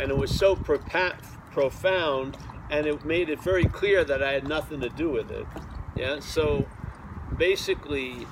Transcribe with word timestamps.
And 0.00 0.10
it 0.10 0.16
was 0.16 0.36
so 0.36 0.54
profound, 0.54 2.36
and 2.70 2.86
it 2.86 3.04
made 3.04 3.28
it 3.28 3.42
very 3.42 3.64
clear 3.64 4.04
that 4.04 4.22
I 4.22 4.32
had 4.32 4.46
nothing 4.46 4.80
to 4.80 4.88
do 4.88 5.10
with 5.10 5.30
it. 5.30 5.46
Yeah, 5.96 6.20
so 6.20 6.66
basically, 7.36 8.26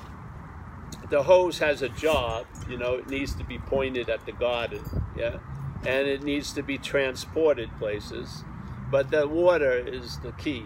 the 1.11 1.25
hose 1.25 1.59
has 1.59 1.83
a 1.83 1.89
job. 1.89 2.47
You 2.69 2.79
know, 2.79 2.95
it 2.95 3.09
needs 3.09 3.35
to 3.35 3.45
be 3.45 3.59
pointed 3.59 4.09
at 4.09 4.25
the 4.27 4.33
garden. 4.33 4.83
Yeah, 5.17 5.39
and 5.85 6.07
it 6.07 6.23
needs 6.23 6.53
to 6.53 6.63
be 6.63 6.79
transported 6.79 7.71
places. 7.79 8.45
But 8.91 9.11
the 9.11 9.27
water 9.27 9.73
is 9.73 10.19
the 10.21 10.33
key. 10.33 10.65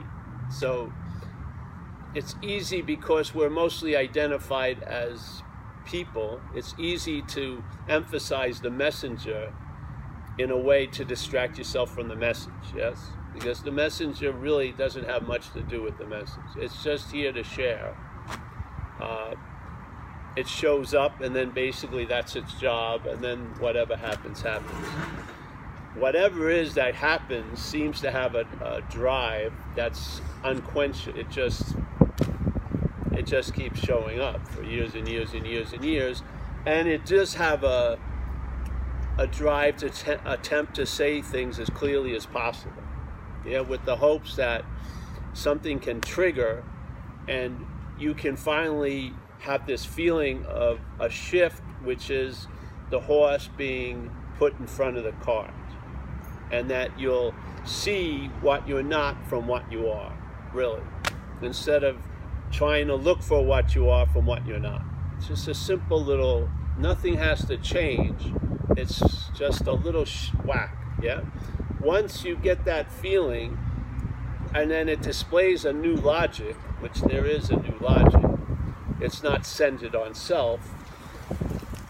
So 0.51 0.93
it's 2.15 2.35
easy 2.43 2.83
because 2.83 3.35
we're 3.35 3.51
mostly 3.51 3.97
identified 3.97 4.83
as 4.83 5.43
people. 5.87 6.41
It's 6.55 6.75
easy 6.79 7.23
to 7.23 7.65
emphasize 7.89 8.61
the 8.61 8.71
messenger 8.71 9.55
in 10.41 10.51
a 10.51 10.57
way 10.57 10.87
to 10.87 11.05
distract 11.05 11.59
yourself 11.59 11.95
from 11.95 12.09
the 12.09 12.17
message, 12.17 12.53
yes? 12.75 13.11
Because 13.35 13.63
the 13.63 13.71
messenger 13.71 14.33
really 14.33 14.73
doesn't 14.73 15.05
have 15.05 15.27
much 15.27 15.53
to 15.53 15.63
do 15.63 15.83
with 15.83 15.99
the 15.99 16.07
message. 16.07 16.51
It's 16.57 16.83
just 16.83 17.11
here 17.13 17.33
to 17.33 17.45
share. 17.45 17.97
Uh, 19.01 19.35
it 20.37 20.49
shows 20.49 20.95
up, 20.95 21.21
and 21.21 21.35
then 21.35 21.51
basically 21.51 22.05
that's 22.05 22.37
its 22.37 22.55
job, 22.55 23.07
and 23.07 23.23
then 23.23 23.39
whatever 23.59 23.97
happens, 23.97 24.41
happens. 24.43 24.87
Whatever 25.95 26.51
is 26.51 26.75
that 26.75 26.95
happens 26.95 27.61
seems 27.61 28.01
to 28.01 28.11
have 28.11 28.35
a, 28.35 28.47
a 28.61 28.81
drive 28.91 29.53
that's 29.75 30.21
unquenched. 30.45 31.09
It 31.09 31.29
just 31.31 31.75
it 33.13 33.27
just 33.27 33.55
keeps 33.55 33.81
showing 33.81 34.21
up 34.21 34.47
for 34.49 34.63
years 34.63 34.95
and 34.95 35.07
years 35.09 35.35
and 35.35 35.47
years 35.47 35.73
and 35.73 35.85
years, 35.85 36.23
and 36.65 36.89
it 36.89 37.05
does 37.05 37.35
have 37.35 37.65
a 37.65 37.99
a 39.21 39.27
drive 39.27 39.77
to 39.77 39.91
te- 39.91 40.17
attempt 40.25 40.75
to 40.75 40.87
say 40.87 41.21
things 41.21 41.59
as 41.59 41.69
clearly 41.69 42.17
as 42.17 42.25
possible. 42.25 42.83
Yeah, 43.45 43.61
with 43.61 43.85
the 43.85 43.97
hopes 43.97 44.37
that 44.37 44.65
something 45.35 45.79
can 45.79 46.01
trigger, 46.01 46.65
and 47.29 47.67
you 47.99 48.15
can 48.15 48.35
finally 48.35 49.13
have 49.41 49.67
this 49.67 49.85
feeling 49.85 50.47
of 50.47 50.81
a 50.99 51.11
shift, 51.11 51.63
which 51.85 52.09
is 52.09 52.49
the 52.89 52.99
horse 52.99 53.51
being 53.59 54.11
put 54.39 54.59
in 54.59 54.67
front 54.67 54.97
of 54.97 55.05
the 55.05 55.13
cart, 55.13 55.53
and 56.51 56.71
that 56.71 56.99
you'll 56.99 57.35
see 57.67 58.31
what 58.41 58.67
you're 58.67 58.83
not 58.83 59.27
from 59.27 59.47
what 59.47 59.71
you 59.71 59.89
are, 59.89 60.17
really, 60.55 60.81
instead 61.43 61.85
of 61.85 61.99
trying 62.51 62.87
to 62.87 62.95
look 62.95 63.23
for 63.23 63.45
what 63.45 63.75
you 63.75 63.91
are 63.91 64.07
from 64.07 64.25
what 64.25 64.47
you're 64.47 64.59
not. 64.59 64.83
It's 65.19 65.29
just 65.29 65.47
a 65.47 65.55
simple 65.55 66.03
little, 66.03 66.49
nothing 66.79 67.19
has 67.19 67.45
to 67.49 67.59
change. 67.59 68.33
It's 68.77 69.29
just 69.35 69.67
a 69.67 69.73
little 69.73 70.07
whack, 70.45 70.77
yeah? 71.03 71.23
Once 71.81 72.25
you 72.25 72.37
get 72.37 72.65
that 72.65 72.91
feeling, 72.93 73.59
and 74.55 74.71
then 74.71 74.89
it 74.89 75.01
displays 75.03 75.65
a 75.65 75.73
new 75.73 75.95
logic, 75.95 76.57
which 76.81 77.01
there 77.03 77.25
is 77.25 77.51
a 77.51 77.57
new 77.57 77.77
logic, 77.81 78.39
it's 79.01 79.23
not 79.23 79.47
centered 79.47 79.95
on 79.95 80.15
self, 80.15 80.61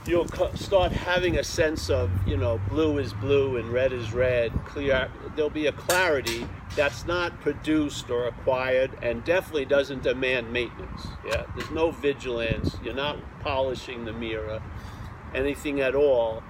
you'll 0.06 0.28
start 0.54 0.92
having 0.92 1.38
a 1.38 1.44
sense 1.44 1.90
of, 1.90 2.10
you 2.26 2.36
know, 2.36 2.60
blue 2.68 2.98
is 2.98 3.12
blue 3.12 3.56
and 3.56 3.70
red 3.72 3.92
is 3.92 4.12
red, 4.12 4.52
clear. 4.64 5.10
There'll 5.36 5.50
be 5.50 5.66
a 5.66 5.72
clarity 5.72 6.46
that's 6.76 7.06
not 7.06 7.40
produced 7.40 8.10
or 8.10 8.26
acquired 8.26 8.90
and 9.02 9.24
definitely 9.24 9.66
doesn't 9.66 10.02
demand 10.02 10.52
maintenance. 10.52 11.06
Yeah, 11.26 11.44
there's 11.56 11.70
no 11.70 11.90
vigilance. 11.90 12.76
You're 12.82 12.94
not 12.94 13.18
polishing 13.40 14.04
the 14.04 14.12
mirror, 14.12 14.62
anything 15.34 15.80
at 15.80 15.94
all. 15.94 16.42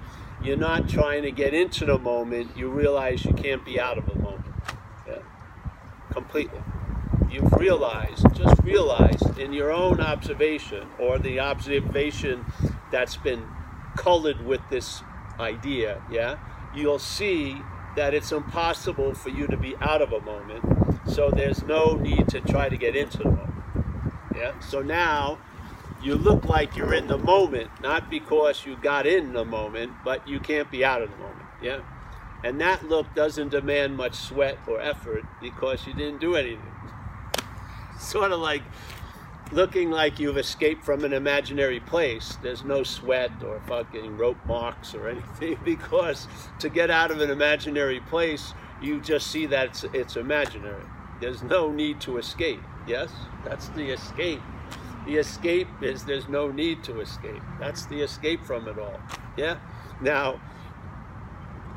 You're 0.43 0.57
not 0.57 0.89
trying 0.89 1.23
to 1.23 1.31
get 1.31 1.53
into 1.53 1.85
the 1.85 1.99
moment. 1.99 2.57
You 2.57 2.71
realize 2.71 3.25
you 3.25 3.35
can't 3.35 3.65
be 3.65 3.79
out 3.79 3.99
of 3.99 4.07
the 4.07 4.15
moment. 4.15 4.55
Yeah, 5.07 5.19
completely. 6.11 6.63
You've 7.31 7.53
realized, 7.53 8.27
just 8.35 8.63
realized 8.63 9.39
in 9.39 9.53
your 9.53 9.71
own 9.71 10.01
observation 10.01 10.89
or 10.99 11.19
the 11.19 11.41
observation 11.41 12.47
that's 12.91 13.17
been 13.17 13.47
colored 13.97 14.45
with 14.45 14.61
this 14.71 15.03
idea, 15.39 16.03
yeah, 16.11 16.39
you'll 16.75 16.99
see 16.99 17.63
that 17.97 18.15
it's 18.15 18.33
impossible 18.33 19.15
for 19.15 19.29
you 19.29 19.47
to 19.47 19.57
be 19.57 19.77
out 19.81 20.01
of 20.01 20.13
a 20.13 20.21
moment. 20.21 20.65
So 21.07 21.31
there's 21.31 21.63
no 21.63 21.95
need 21.95 22.29
to 22.29 22.41
try 22.41 22.69
to 22.69 22.77
get 22.77 22.97
into 22.97 23.19
the 23.19 23.25
moment. 23.25 23.55
Yeah. 24.35 24.59
So 24.61 24.81
now 24.81 25.39
you 26.03 26.15
look 26.15 26.45
like 26.47 26.77
you're 26.77 26.95
in 26.95 27.07
the 27.07 27.19
moment, 27.19 27.71
not 27.83 28.11
because 28.11 28.65
you 28.65 28.77
got 28.77 29.07
in 29.07 29.33
the 29.33 29.45
moment, 29.45 29.93
but 30.05 30.27
you 30.27 30.41
can't 30.41 30.71
be 30.71 30.85
out 30.85 31.03
of 31.03 31.11
the 31.11 31.17
moment. 31.17 31.47
Yeah. 31.63 31.81
And 32.43 32.61
that 32.61 32.89
look 32.89 33.15
doesn't 33.15 33.51
demand 33.51 33.97
much 33.97 34.15
sweat 34.15 34.59
or 34.67 34.81
effort 34.81 35.25
because 35.43 35.87
you 35.87 35.93
didn't 35.93 36.21
do 36.21 36.37
anything. 36.37 36.73
Sort 37.99 38.33
of 38.33 38.41
like 38.41 38.63
looking 39.53 39.91
like 39.91 40.19
you've 40.19 40.39
escaped 40.39 40.85
from 40.85 41.05
an 41.05 41.13
imaginary 41.13 41.81
place. 41.81 42.39
There's 42.43 42.65
no 42.65 42.83
sweat 42.83 43.33
or 43.45 43.61
fucking 43.67 44.17
rope 44.17 44.45
marks 44.47 44.95
or 44.95 45.09
anything 45.09 45.59
because 45.65 46.29
to 46.61 46.71
get 46.71 46.91
out 46.91 47.11
of 47.11 47.21
an 47.21 47.31
imaginary 47.31 48.01
place, 48.01 48.55
you 48.81 49.01
just 49.01 49.27
see 49.27 49.47
that 49.47 49.67
it's, 49.67 49.85
it's 49.93 50.17
imaginary. 50.17 50.85
There's 51.21 51.43
no 51.43 51.71
need 51.71 52.01
to 52.03 52.17
escape. 52.17 52.63
Yes? 52.87 53.13
That's 53.45 53.69
the 53.69 53.91
escape. 53.91 54.41
The 55.07 55.17
escape 55.17 55.69
is 55.81 56.05
there's 56.05 56.29
no 56.29 56.51
need 56.51 56.85
to 56.85 57.01
escape. 57.01 57.43
That's 57.59 57.87
the 57.87 58.03
escape 58.03 58.45
from 58.45 58.69
it 58.69 58.79
all. 58.79 59.01
Yeah? 59.37 59.59
Now, 60.01 60.41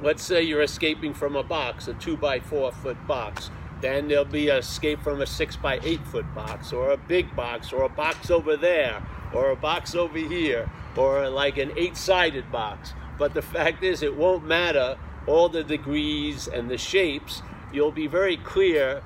let's 0.01 0.23
say 0.23 0.43
you're 0.43 0.61
escaping 0.61 1.13
from 1.13 1.35
a 1.35 1.43
box, 1.43 1.87
a 1.87 1.93
two 1.93 2.17
by 2.17 2.39
four 2.39 2.71
foot 2.71 2.97
box 3.07 3.49
then 3.83 4.07
there'll 4.07 4.23
be 4.23 4.47
a 4.47 4.59
escape 4.59 5.03
from 5.03 5.19
a 5.19 5.25
six 5.25 5.57
by 5.57 5.77
eight 5.83 5.99
foot 6.07 6.33
box 6.33 6.71
or 6.71 6.91
a 6.91 6.97
big 6.97 7.35
box 7.35 7.73
or 7.73 7.83
a 7.83 7.89
box 7.89 8.31
over 8.31 8.55
there 8.55 9.05
or 9.33 9.51
a 9.51 9.57
box 9.57 9.93
over 9.93 10.17
here 10.17 10.71
or 10.95 11.29
like 11.29 11.57
an 11.57 11.69
eight 11.75 11.97
sided 11.97 12.49
box. 12.49 12.93
But 13.19 13.33
the 13.33 13.41
fact 13.41 13.83
is, 13.83 14.01
it 14.01 14.15
won't 14.15 14.45
matter 14.45 14.97
all 15.27 15.49
the 15.49 15.65
degrees 15.65 16.47
and 16.47 16.71
the 16.71 16.77
shapes. 16.77 17.41
You'll 17.73 17.91
be 17.91 18.07
very 18.07 18.37
clear 18.37 19.03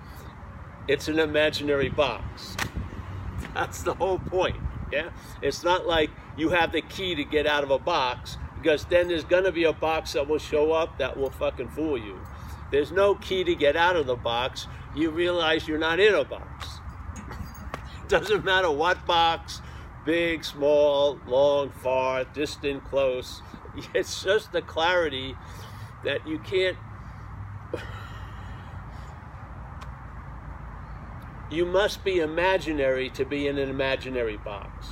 it's 0.87 1.07
an 1.07 1.17
imaginary 1.17 1.89
box. 1.89 2.55
That's 3.57 3.81
the 3.81 3.95
whole 3.95 4.19
point. 4.19 4.55
Yeah? 4.91 5.09
It's 5.41 5.63
not 5.63 5.87
like 5.87 6.11
you 6.37 6.49
have 6.49 6.71
the 6.71 6.81
key 6.83 7.15
to 7.15 7.23
get 7.23 7.47
out 7.47 7.63
of 7.63 7.71
a 7.71 7.79
box 7.79 8.37
because 8.61 8.85
then 8.85 9.07
there's 9.07 9.23
to 9.23 9.51
be 9.51 9.63
a 9.63 9.73
box 9.73 10.13
that 10.13 10.27
will 10.27 10.37
show 10.37 10.73
up 10.73 10.99
that 10.99 11.17
will 11.17 11.31
fucking 11.31 11.69
fool 11.69 11.97
you. 11.97 12.19
There's 12.71 12.91
no 12.91 13.15
key 13.15 13.43
to 13.43 13.55
get 13.55 13.75
out 13.75 13.95
of 13.95 14.05
the 14.05 14.15
box. 14.15 14.67
You 14.95 15.09
realize 15.09 15.67
you're 15.67 15.79
not 15.79 15.99
in 15.99 16.13
a 16.13 16.23
box. 16.23 16.67
Doesn't 18.07 18.45
matter 18.45 18.69
what 18.69 19.03
box, 19.07 19.59
big, 20.05 20.45
small, 20.45 21.19
long, 21.25 21.71
far, 21.71 22.25
distant, 22.25 22.83
close. 22.85 23.41
It's 23.93 24.23
just 24.23 24.51
the 24.51 24.61
clarity 24.61 25.35
that 26.03 26.27
you 26.27 26.39
can't. 26.39 26.77
You 31.49 31.65
must 31.65 32.03
be 32.03 32.19
imaginary 32.19 33.09
to 33.11 33.25
be 33.25 33.47
in 33.47 33.57
an 33.57 33.69
imaginary 33.69 34.37
box. 34.37 34.87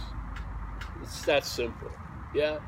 It's 1.02 1.24
that 1.24 1.46
simple. 1.46 1.92
Yeah? 2.34 2.60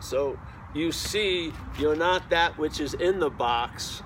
So 0.00 0.38
you 0.74 0.92
see 0.92 1.52
you're 1.78 1.96
not 1.96 2.30
that 2.30 2.56
which 2.58 2.80
is 2.80 2.94
in 2.94 3.20
the 3.20 3.30
box, 3.30 4.02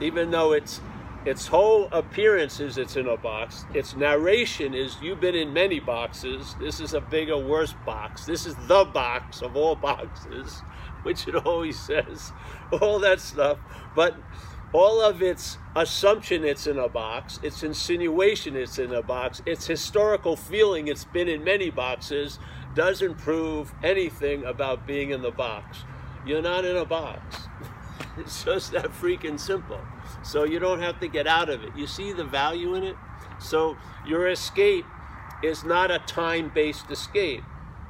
even 0.00 0.30
though 0.30 0.52
its 0.52 0.80
its 1.26 1.46
whole 1.46 1.86
appearance 1.92 2.60
is 2.60 2.78
it's 2.78 2.96
in 2.96 3.06
a 3.06 3.16
box. 3.16 3.66
Its 3.74 3.94
narration 3.94 4.72
is 4.72 4.96
you've 5.02 5.20
been 5.20 5.34
in 5.34 5.52
many 5.52 5.78
boxes. 5.78 6.56
This 6.58 6.80
is 6.80 6.94
a 6.94 7.00
bigger, 7.00 7.36
worse 7.36 7.74
box. 7.84 8.24
This 8.24 8.46
is 8.46 8.54
the 8.66 8.84
box 8.86 9.42
of 9.42 9.54
all 9.54 9.76
boxes, 9.90 10.62
which 11.02 11.28
it 11.28 11.34
always 11.34 11.78
says. 11.78 12.32
All 12.80 12.98
that 13.00 13.20
stuff. 13.20 13.58
But 13.94 14.16
all 14.72 15.00
of 15.00 15.22
its 15.22 15.58
assumption 15.74 16.44
it's 16.44 16.66
in 16.66 16.78
a 16.78 16.88
box, 16.88 17.40
its 17.42 17.62
insinuation 17.62 18.56
it's 18.56 18.78
in 18.78 18.92
a 18.92 19.02
box, 19.02 19.42
its 19.44 19.66
historical 19.66 20.36
feeling 20.36 20.88
it's 20.88 21.04
been 21.04 21.28
in 21.28 21.42
many 21.42 21.70
boxes, 21.70 22.38
doesn't 22.74 23.18
prove 23.18 23.72
anything 23.82 24.44
about 24.44 24.86
being 24.86 25.10
in 25.10 25.22
the 25.22 25.30
box. 25.30 25.78
You're 26.24 26.42
not 26.42 26.64
in 26.64 26.76
a 26.76 26.84
box. 26.84 27.48
It's 28.18 28.44
just 28.44 28.72
that 28.72 28.86
freaking 28.86 29.38
simple. 29.38 29.80
So 30.22 30.44
you 30.44 30.58
don't 30.58 30.80
have 30.80 30.98
to 31.00 31.08
get 31.08 31.26
out 31.26 31.48
of 31.48 31.62
it. 31.62 31.70
You 31.76 31.86
see 31.86 32.12
the 32.12 32.24
value 32.24 32.74
in 32.74 32.82
it? 32.82 32.96
So 33.38 33.76
your 34.06 34.28
escape 34.28 34.84
is 35.42 35.64
not 35.64 35.90
a 35.90 36.00
time 36.00 36.50
based 36.52 36.90
escape. 36.90 37.44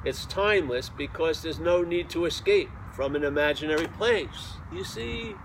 It's 0.05 0.25
timeless 0.25 0.89
because 0.89 1.41
there's 1.41 1.59
no 1.59 1.81
need 1.81 2.09
to 2.11 2.25
escape 2.25 2.69
from 2.93 3.15
an 3.15 3.23
imaginary 3.23 3.87
place. 3.87 4.53
You 4.71 4.83
see? 4.83 5.35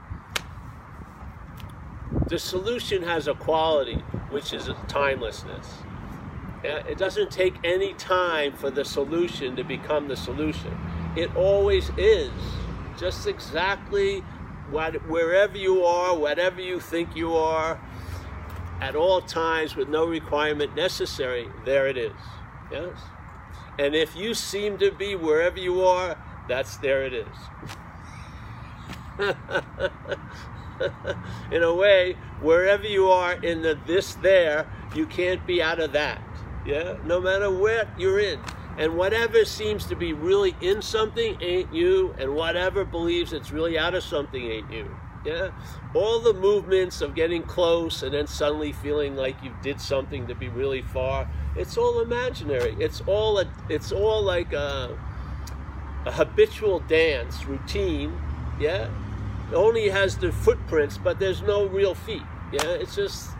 The 2.29 2.38
solution 2.38 3.03
has 3.03 3.29
a 3.29 3.35
quality, 3.35 4.03
which 4.31 4.53
is 4.53 4.69
timelessness. 4.88 5.69
Uh, 6.64 6.82
it 6.88 6.99
doesn't 6.99 7.31
take 7.31 7.55
any 7.64 7.94
time 7.94 8.53
for 8.53 8.70
the 8.70 8.85
solution 8.85 9.55
to 9.56 9.64
become 9.64 10.08
the 10.08 10.17
solution. 10.17 10.76
It 11.17 11.35
always 11.37 11.91
is. 11.97 12.31
just 12.99 13.26
exactly 13.26 14.20
what, 14.70 15.06
wherever 15.06 15.56
you 15.56 15.85
are, 15.85 16.17
whatever 16.17 16.61
you 16.61 16.81
think 16.81 17.14
you 17.14 17.35
are, 17.37 17.79
at 18.81 18.97
all 18.97 19.20
times 19.20 19.76
with 19.76 19.88
no 19.88 20.06
requirement 20.06 20.75
necessary, 20.75 21.49
there 21.64 21.87
it 21.87 21.97
is. 21.97 22.12
Yes? 22.70 22.99
And 23.79 23.94
if 23.94 24.17
you 24.17 24.35
seem 24.35 24.79
to 24.79 24.91
be 24.91 25.14
wherever 25.14 25.58
you 25.58 25.82
are, 25.82 26.17
that's 26.49 26.79
there 26.79 27.05
it 27.05 27.12
is. 27.12 27.26
in 31.50 31.62
a 31.62 31.75
way, 31.75 32.17
wherever 32.40 32.84
you 32.84 33.08
are 33.08 33.34
in 33.34 33.62
the 33.62 33.78
this 33.87 34.14
there, 34.14 34.67
you 34.94 35.06
can't 35.06 35.46
be 35.46 35.62
out 35.62 35.81
of 35.81 35.93
that. 35.93 36.23
Yeah? 36.64 36.96
No 37.05 37.20
matter 37.20 37.50
what 37.50 37.88
you're 37.99 38.20
in. 38.20 38.40
And 38.78 38.96
whatever 38.96 39.44
seems 39.44 39.87
to 39.87 39.96
be 39.96 40.12
really 40.12 40.55
in 40.61 40.82
something 40.82 41.38
ain't 41.40 41.73
you, 41.73 42.14
and 42.19 42.34
whatever 42.34 42.84
believes 42.84 43.32
it's 43.32 43.50
really 43.50 43.78
out 43.78 43.94
of 43.94 44.02
something 44.02 44.43
ain't 44.43 44.70
you. 44.70 44.94
Yeah? 45.25 45.50
All 45.94 46.20
the 46.20 46.34
movements 46.34 47.00
of 47.00 47.14
getting 47.14 47.43
close 47.43 48.02
and 48.02 48.12
then 48.12 48.26
suddenly 48.26 48.72
feeling 48.72 49.17
like 49.17 49.43
you 49.43 49.52
did 49.62 49.81
something 49.81 50.26
to 50.26 50.34
be 50.34 50.49
really 50.49 50.82
far, 50.82 51.29
it's 51.56 51.76
all 51.76 52.00
imaginary. 52.00 52.76
It's 52.79 53.00
all 53.06 53.38
a, 53.38 53.50
it's 53.69 53.93
all 53.93 54.22
like 54.22 54.52
a, 54.52 54.96
a 56.05 56.12
habitual 56.12 56.81
dance 56.81 57.44
routine, 57.46 58.17
yeah? 58.61 58.88
Only 59.54 59.88
has 59.88 60.16
the 60.16 60.32
footprints, 60.32 60.98
but 60.98 61.19
there's 61.19 61.43
no 61.43 61.66
real 61.66 61.94
feet. 61.94 62.22
Yeah, 62.52 62.66
it's 62.66 62.96
just 62.96 63.31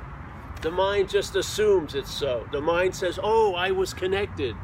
the 0.62 0.70
mind 0.70 1.08
just 1.08 1.35
assumes 1.35 1.94
it's 1.94 2.12
so. 2.12 2.47
The 2.53 2.61
mind 2.61 2.94
says, 2.94 3.19
"Oh, 3.23 3.55
I 3.55 3.73
was 3.73 3.93
connected." 3.93 4.56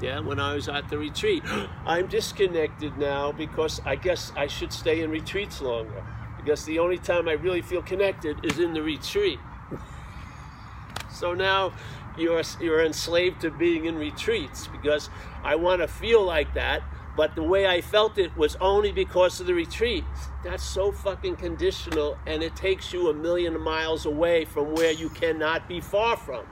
Yeah, 0.00 0.20
when 0.20 0.38
I 0.40 0.54
was 0.54 0.68
at 0.68 0.88
the 0.88 0.98
retreat, 0.98 1.42
I'm 1.86 2.06
disconnected 2.06 2.96
now 2.98 3.32
because 3.32 3.80
I 3.84 3.96
guess 3.96 4.32
I 4.36 4.46
should 4.46 4.72
stay 4.72 5.00
in 5.00 5.10
retreats 5.10 5.60
longer. 5.60 6.04
Because 6.36 6.64
the 6.64 6.78
only 6.78 6.98
time 6.98 7.28
I 7.28 7.32
really 7.32 7.62
feel 7.62 7.82
connected 7.82 8.44
is 8.44 8.58
in 8.58 8.74
the 8.74 8.82
retreat. 8.82 9.38
so 11.10 11.34
now 11.34 11.72
you're 12.16 12.42
you're 12.60 12.84
enslaved 12.84 13.40
to 13.40 13.50
being 13.50 13.86
in 13.86 13.96
retreats 13.96 14.68
because 14.68 15.10
I 15.42 15.56
want 15.56 15.80
to 15.82 15.88
feel 15.88 16.22
like 16.22 16.54
that 16.54 16.82
but 17.16 17.34
the 17.34 17.42
way 17.42 17.66
I 17.66 17.80
felt 17.80 18.18
it 18.18 18.36
was 18.36 18.56
only 18.60 18.90
because 18.90 19.40
of 19.40 19.46
the 19.46 19.54
retreat. 19.54 20.04
That's 20.42 20.64
so 20.64 20.90
fucking 20.90 21.36
conditional, 21.36 22.18
and 22.26 22.42
it 22.42 22.56
takes 22.56 22.92
you 22.92 23.08
a 23.08 23.14
million 23.14 23.60
miles 23.60 24.04
away 24.04 24.44
from 24.44 24.74
where 24.74 24.90
you 24.90 25.08
cannot 25.10 25.68
be 25.68 25.80
far 25.80 26.16
from. 26.16 26.44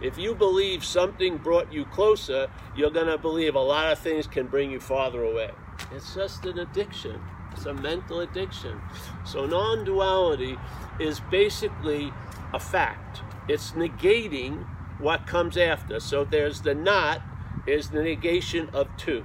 If 0.00 0.16
you 0.16 0.34
believe 0.34 0.84
something 0.84 1.38
brought 1.38 1.72
you 1.72 1.84
closer, 1.84 2.48
you're 2.76 2.90
going 2.90 3.08
to 3.08 3.18
believe 3.18 3.56
a 3.56 3.60
lot 3.60 3.90
of 3.90 3.98
things 3.98 4.26
can 4.26 4.46
bring 4.46 4.70
you 4.70 4.78
farther 4.78 5.24
away. 5.24 5.50
It's 5.92 6.14
just 6.14 6.44
an 6.46 6.60
addiction, 6.60 7.20
it's 7.52 7.66
a 7.66 7.74
mental 7.74 8.20
addiction. 8.20 8.80
So, 9.24 9.44
non 9.44 9.84
duality 9.84 10.56
is 11.00 11.20
basically 11.30 12.12
a 12.54 12.60
fact, 12.60 13.22
it's 13.48 13.72
negating 13.72 14.64
what 14.98 15.26
comes 15.26 15.56
after. 15.56 16.00
So 16.00 16.24
there's 16.24 16.62
the 16.62 16.74
not 16.74 17.22
is 17.66 17.90
the 17.90 18.02
negation 18.02 18.68
of 18.72 18.88
two. 18.96 19.24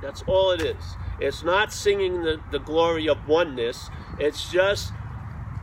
That's 0.00 0.22
all 0.26 0.50
it 0.50 0.62
is. 0.62 0.96
It's 1.20 1.42
not 1.42 1.72
singing 1.72 2.22
the, 2.22 2.40
the 2.50 2.58
glory 2.58 3.08
of 3.08 3.26
oneness. 3.26 3.90
It's 4.18 4.50
just 4.50 4.92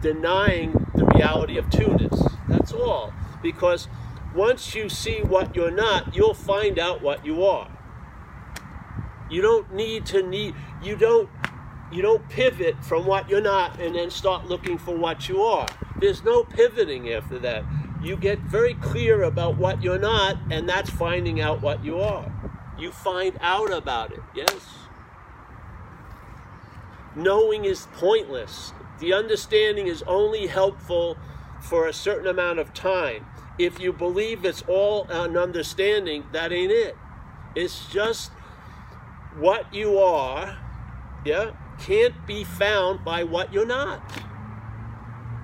denying 0.01 0.73
the 0.93 1.05
reality 1.05 1.57
of 1.57 1.69
two-ness. 1.69 2.35
That's 2.49 2.73
all. 2.73 3.13
Because 3.41 3.87
once 4.35 4.75
you 4.75 4.89
see 4.89 5.21
what 5.21 5.55
you're 5.55 5.71
not, 5.71 6.15
you'll 6.15 6.33
find 6.33 6.77
out 6.77 7.01
what 7.01 7.25
you 7.25 7.45
are. 7.45 7.71
You 9.29 9.41
don't 9.41 9.73
need 9.73 10.05
to 10.07 10.21
need 10.21 10.53
you 10.83 10.95
don't 10.95 11.29
you 11.91 12.01
don't 12.01 12.27
pivot 12.29 12.83
from 12.83 13.05
what 13.05 13.29
you're 13.29 13.41
not 13.41 13.79
and 13.79 13.95
then 13.95 14.11
start 14.11 14.45
looking 14.47 14.77
for 14.77 14.95
what 14.95 15.29
you 15.29 15.41
are. 15.41 15.67
There's 15.99 16.23
no 16.23 16.43
pivoting 16.43 17.11
after 17.11 17.39
that 17.39 17.63
you 18.05 18.15
get 18.15 18.39
very 18.39 18.75
clear 18.75 19.23
about 19.23 19.57
what 19.57 19.83
you're 19.83 19.99
not, 19.99 20.37
and 20.51 20.69
that's 20.69 20.89
finding 20.89 21.41
out 21.41 21.61
what 21.61 21.83
you 21.83 21.99
are. 21.99 22.31
You 22.77 22.91
find 22.91 23.37
out 23.41 23.71
about 23.71 24.11
it, 24.11 24.21
yes? 24.35 24.69
Knowing 27.15 27.65
is 27.65 27.87
pointless. 27.93 28.73
The 28.99 29.13
understanding 29.13 29.87
is 29.87 30.03
only 30.03 30.47
helpful 30.47 31.17
for 31.61 31.87
a 31.87 31.93
certain 31.93 32.27
amount 32.27 32.59
of 32.59 32.73
time. 32.73 33.25
If 33.57 33.79
you 33.79 33.91
believe 33.93 34.45
it's 34.45 34.61
all 34.67 35.07
an 35.09 35.37
understanding, 35.37 36.25
that 36.31 36.51
ain't 36.51 36.71
it. 36.71 36.97
It's 37.55 37.87
just 37.87 38.31
what 39.39 39.73
you 39.73 39.97
are, 39.97 40.57
yeah, 41.25 41.51
can't 41.79 42.27
be 42.27 42.43
found 42.43 43.03
by 43.03 43.23
what 43.23 43.53
you're 43.53 43.65
not. 43.65 44.01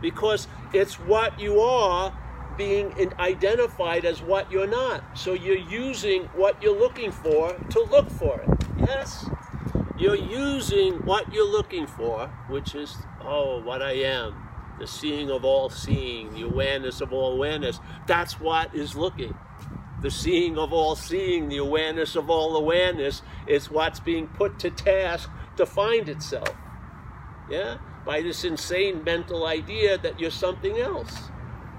Because 0.01 0.47
it's 0.73 0.99
what 0.99 1.39
you 1.39 1.61
are 1.61 2.13
being 2.57 2.93
identified 3.19 4.05
as 4.05 4.21
what 4.21 4.51
you're 4.51 4.67
not. 4.67 5.17
So 5.17 5.33
you're 5.33 5.57
using 5.57 6.23
what 6.35 6.61
you're 6.61 6.77
looking 6.77 7.11
for 7.11 7.53
to 7.53 7.79
look 7.83 8.09
for 8.09 8.39
it. 8.41 8.49
Yes? 8.79 9.29
You're 9.97 10.15
using 10.15 10.93
what 11.05 11.31
you're 11.33 11.49
looking 11.49 11.85
for, 11.85 12.27
which 12.49 12.75
is, 12.75 12.95
oh, 13.21 13.61
what 13.61 13.81
I 13.81 13.91
am, 13.91 14.35
the 14.79 14.87
seeing 14.87 15.29
of 15.29 15.45
all 15.45 15.69
seeing, 15.69 16.33
the 16.33 16.41
awareness 16.41 17.01
of 17.01 17.13
all 17.13 17.33
awareness. 17.33 17.79
That's 18.07 18.39
what 18.39 18.73
is 18.73 18.95
looking. 18.95 19.35
The 20.01 20.09
seeing 20.09 20.57
of 20.57 20.73
all 20.73 20.95
seeing, 20.95 21.49
the 21.49 21.57
awareness 21.57 22.15
of 22.15 22.31
all 22.31 22.55
awareness 22.55 23.21
is 23.45 23.69
what's 23.69 23.99
being 23.99 24.27
put 24.27 24.57
to 24.59 24.71
task 24.71 25.29
to 25.57 25.65
find 25.67 26.09
itself. 26.09 26.49
Yeah? 27.49 27.77
By 28.03 28.21
this 28.21 28.43
insane 28.43 29.03
mental 29.03 29.45
idea 29.45 29.99
that 29.99 30.19
you're 30.19 30.31
something 30.31 30.79
else. 30.79 31.30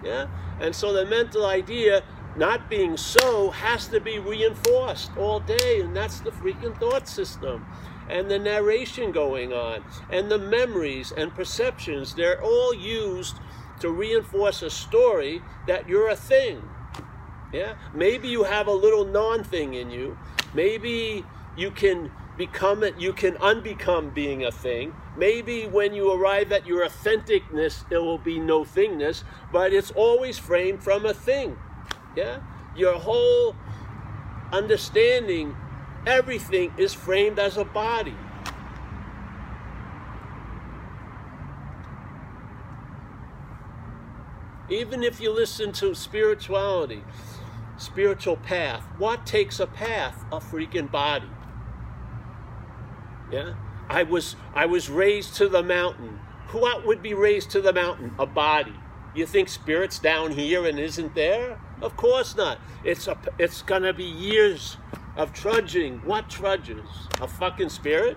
Yeah? 0.05 0.27
And 0.61 0.75
so 0.75 0.93
the 0.93 1.07
mental 1.07 1.47
idea 1.47 2.03
not 2.37 2.71
being 2.71 2.97
so 2.97 3.51
has 3.51 3.89
to 3.89 4.01
be 4.01 4.19
reinforced 4.19 5.11
all 5.17 5.41
day, 5.41 5.81
and 5.81 5.95
that's 5.95 6.21
the 6.21 6.31
freaking 6.31 6.79
thought 6.79 7.09
system. 7.09 7.67
And 8.09 8.31
the 8.31 8.39
narration 8.39 9.13
going 9.13 9.53
on, 9.53 9.85
and 10.11 10.31
the 10.31 10.39
memories 10.39 11.13
and 11.17 11.35
perceptions, 11.35 12.15
they're 12.15 12.43
all 12.43 12.75
used 12.75 13.37
to 13.81 13.91
reinforce 13.91 14.63
a 14.63 14.71
story 14.71 15.43
that 15.67 15.89
you're 15.89 16.09
a 16.09 16.17
thing. 16.17 16.63
Yeah? 17.53 17.75
Maybe 17.95 18.29
you 18.29 18.45
have 18.45 18.67
a 18.67 18.73
little 18.73 19.05
non 19.05 19.45
thing 19.45 19.75
in 19.75 19.91
you. 19.91 20.19
Maybe 20.55 21.25
you 21.57 21.71
can 21.71 22.11
become 22.37 22.83
it, 22.83 22.99
you 22.99 23.13
can 23.13 23.35
unbecome 23.35 24.15
being 24.15 24.45
a 24.45 24.51
thing. 24.51 24.95
Maybe 25.17 25.67
when 25.67 25.95
you 25.95 26.13
arrive 26.13 26.53
at 26.53 26.67
your 26.67 26.87
authenticness, 26.87 27.89
there 27.89 28.01
will 28.01 28.19
be 28.19 28.39
no 28.39 28.65
thingness, 28.65 29.25
but 29.53 29.73
it's 29.73 29.91
always 29.91 30.39
framed 30.39 30.83
from 30.83 31.05
a 31.05 31.15
thing. 31.15 31.57
Yeah? 32.17 32.41
Your 32.75 32.95
whole 32.95 33.55
understanding, 34.53 35.55
everything 36.07 36.73
is 36.79 36.95
framed 36.95 37.39
as 37.39 37.57
a 37.57 37.65
body. 37.65 38.17
Even 44.71 45.03
if 45.03 45.21
you 45.21 45.31
listen 45.31 45.71
to 45.73 45.95
spirituality, 45.95 47.05
spiritual 47.77 48.37
path, 48.37 48.83
what 48.97 49.27
takes 49.27 49.61
a 49.61 49.67
path? 49.67 50.25
A 50.33 50.39
freaking 50.39 50.91
body. 50.91 51.29
Yeah? 53.33 53.55
I 53.89 54.03
was 54.03 54.37
I 54.55 54.67
was 54.67 54.89
raised 54.89 55.35
to 55.37 55.49
the 55.49 55.63
mountain. 55.63 56.21
What 56.53 56.87
would 56.87 57.03
be 57.03 57.15
raised 57.15 57.51
to 57.53 57.61
the 57.61 57.73
mountain? 57.73 58.15
A 58.19 58.27
body. 58.27 58.75
You 59.15 59.27
think 59.27 59.49
spirit's 59.49 59.99
down 59.99 60.33
here 60.33 60.67
and 60.67 60.79
isn't 60.79 61.15
there? 61.15 61.61
Of 61.81 61.97
course 61.97 62.37
not. 62.37 62.59
It's 62.85 63.09
a 63.09 63.17
it's 63.39 63.63
gonna 63.63 63.93
be 63.93 64.05
years 64.05 64.77
of 65.17 65.33
trudging. 65.33 65.99
What 66.05 66.29
trudges? 66.31 66.89
A 67.21 67.29
fucking 67.29 67.71
spirit? 67.71 68.17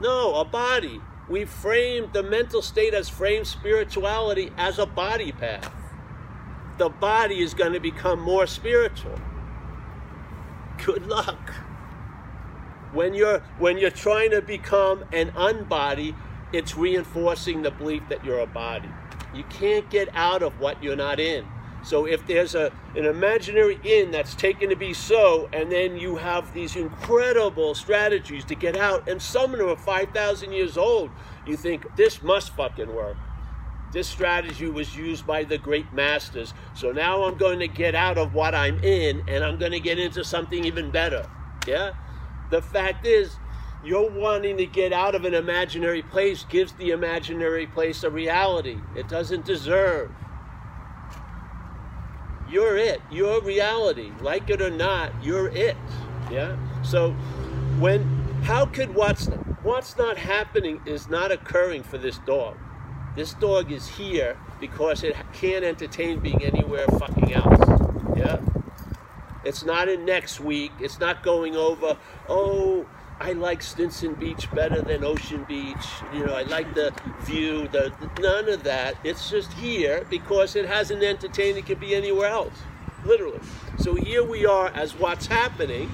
No, 0.00 0.36
a 0.36 0.44
body. 0.44 1.00
We 1.28 1.44
framed 1.44 2.12
the 2.12 2.22
mental 2.22 2.62
state 2.62 2.94
as 2.94 3.08
framed 3.08 3.46
spirituality 3.46 4.50
as 4.56 4.78
a 4.78 4.86
body 4.86 5.32
path. 5.32 5.70
The 6.78 6.88
body 6.88 7.42
is 7.42 7.54
going 7.54 7.72
to 7.72 7.80
become 7.80 8.20
more 8.20 8.46
spiritual. 8.46 9.18
Good 10.84 11.06
luck. 11.06 11.52
When 12.92 13.14
you're 13.14 13.40
when 13.58 13.78
you're 13.78 13.90
trying 13.90 14.30
to 14.30 14.42
become 14.42 15.04
an 15.12 15.30
unbody, 15.32 16.14
it's 16.52 16.76
reinforcing 16.76 17.62
the 17.62 17.70
belief 17.70 18.02
that 18.08 18.24
you're 18.24 18.40
a 18.40 18.46
body. 18.46 18.88
You 19.34 19.44
can't 19.44 19.88
get 19.90 20.08
out 20.14 20.42
of 20.42 20.58
what 20.58 20.82
you're 20.82 20.96
not 20.96 21.20
in. 21.20 21.46
So 21.82 22.06
if 22.06 22.26
there's 22.26 22.54
a 22.54 22.72
an 22.96 23.04
imaginary 23.04 23.78
in 23.84 24.10
that's 24.10 24.34
taken 24.34 24.70
to 24.70 24.76
be 24.76 24.94
so, 24.94 25.48
and 25.52 25.70
then 25.70 25.96
you 25.96 26.16
have 26.16 26.52
these 26.52 26.76
incredible 26.76 27.74
strategies 27.74 28.44
to 28.46 28.54
get 28.54 28.76
out, 28.76 29.08
and 29.08 29.20
some 29.20 29.52
of 29.52 29.58
them 29.58 29.68
are 29.68 29.76
5,000 29.76 30.52
years 30.52 30.76
old, 30.76 31.10
you 31.46 31.56
think 31.56 31.84
this 31.96 32.22
must 32.22 32.54
fucking 32.56 32.92
work. 32.92 33.16
This 33.92 34.06
strategy 34.06 34.68
was 34.68 34.96
used 34.96 35.26
by 35.26 35.44
the 35.44 35.56
great 35.56 35.90
masters. 35.92 36.52
So 36.74 36.92
now 36.92 37.24
I'm 37.24 37.38
going 37.38 37.58
to 37.60 37.68
get 37.68 37.94
out 37.94 38.18
of 38.18 38.34
what 38.34 38.54
I'm 38.54 38.82
in, 38.84 39.22
and 39.28 39.44
I'm 39.44 39.58
going 39.58 39.72
to 39.72 39.80
get 39.80 39.98
into 39.98 40.24
something 40.24 40.64
even 40.64 40.90
better. 40.90 41.28
Yeah? 41.66 41.92
The 42.50 42.62
fact 42.62 43.06
is, 43.06 43.36
you're 43.84 44.10
wanting 44.10 44.56
to 44.56 44.66
get 44.66 44.92
out 44.92 45.14
of 45.14 45.24
an 45.24 45.34
imaginary 45.34 46.02
place 46.02 46.44
gives 46.48 46.72
the 46.72 46.90
imaginary 46.90 47.66
place 47.66 48.02
a 48.02 48.10
reality 48.10 48.78
it 48.96 49.08
doesn't 49.08 49.44
deserve. 49.44 50.10
You're 52.50 52.76
it. 52.76 53.00
You're 53.10 53.40
reality. 53.42 54.10
Like 54.20 54.50
it 54.50 54.62
or 54.62 54.70
not, 54.70 55.12
you're 55.22 55.48
it. 55.48 55.76
Yeah? 56.30 56.56
So 56.82 57.12
when 57.78 58.02
how 58.42 58.66
could 58.66 58.94
what's 58.94 59.26
what's 59.62 59.96
not 59.96 60.16
happening 60.16 60.80
is 60.86 61.08
not 61.08 61.30
occurring 61.30 61.82
for 61.82 61.98
this 61.98 62.18
dog. 62.18 62.56
This 63.14 63.34
dog 63.34 63.70
is 63.70 63.86
here 63.86 64.38
because 64.60 65.02
it 65.02 65.14
can't 65.32 65.64
entertain 65.64 66.20
being 66.20 66.42
anywhere 66.42 66.86
fucking 66.98 67.32
else. 67.32 67.80
Yeah? 68.16 68.40
It's 69.44 69.64
not 69.64 69.88
in 69.88 70.04
next 70.04 70.40
week. 70.40 70.72
It's 70.80 70.98
not 70.98 71.22
going 71.22 71.56
over, 71.56 71.96
oh, 72.28 72.86
I 73.20 73.32
like 73.32 73.62
Stinson 73.62 74.14
Beach 74.14 74.50
better 74.52 74.80
than 74.80 75.02
Ocean 75.02 75.44
Beach. 75.48 75.86
You 76.12 76.24
know, 76.24 76.34
I 76.34 76.42
like 76.42 76.74
the 76.74 76.92
view, 77.22 77.66
the, 77.68 77.92
none 78.20 78.48
of 78.48 78.62
that. 78.64 78.94
It's 79.02 79.28
just 79.30 79.52
here 79.54 80.06
because 80.08 80.54
it 80.54 80.66
hasn't 80.66 81.02
entertained. 81.02 81.58
It 81.58 81.66
could 81.66 81.80
be 81.80 81.94
anywhere 81.94 82.28
else, 82.28 82.54
literally. 83.04 83.40
So 83.78 83.94
here 83.94 84.24
we 84.24 84.46
are 84.46 84.68
as 84.68 84.94
what's 84.94 85.26
happening. 85.26 85.90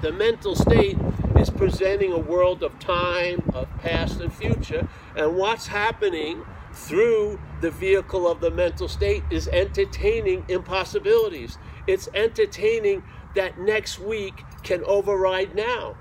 The 0.00 0.12
mental 0.12 0.54
state 0.54 0.98
is 1.36 1.50
presenting 1.50 2.12
a 2.12 2.18
world 2.18 2.62
of 2.62 2.78
time, 2.78 3.42
of 3.54 3.68
past 3.78 4.20
and 4.20 4.32
future, 4.32 4.88
and 5.16 5.36
what's 5.36 5.66
happening 5.66 6.44
through 6.72 7.38
the 7.60 7.70
vehicle 7.70 8.26
of 8.26 8.40
the 8.40 8.50
mental 8.50 8.88
state 8.88 9.22
is 9.30 9.48
entertaining 9.48 10.44
impossibilities. 10.48 11.58
It's 11.86 12.08
entertaining 12.14 13.02
that 13.34 13.58
next 13.58 13.98
week 13.98 14.44
can 14.62 14.82
override 14.84 15.54
now. 15.54 15.96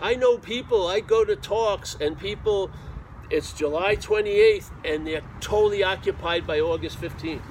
I 0.00 0.14
know 0.14 0.38
people, 0.38 0.86
I 0.86 1.00
go 1.00 1.24
to 1.24 1.36
talks 1.36 1.96
and 2.00 2.18
people, 2.18 2.70
it's 3.30 3.52
July 3.52 3.96
28th 3.96 4.70
and 4.84 5.06
they're 5.06 5.22
totally 5.40 5.82
occupied 5.82 6.46
by 6.46 6.60
August 6.60 7.00
15th. 7.00 7.42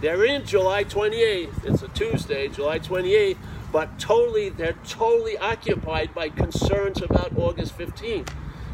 They're 0.00 0.24
in 0.24 0.44
July 0.44 0.84
28th, 0.84 1.64
it's 1.64 1.82
a 1.82 1.88
Tuesday, 1.88 2.48
July 2.48 2.78
28th, 2.78 3.38
but 3.72 3.98
totally, 3.98 4.50
they're 4.50 4.76
totally 4.86 5.36
occupied 5.38 6.14
by 6.14 6.28
concerns 6.28 7.02
about 7.02 7.36
August 7.36 7.76
15th. 7.76 8.28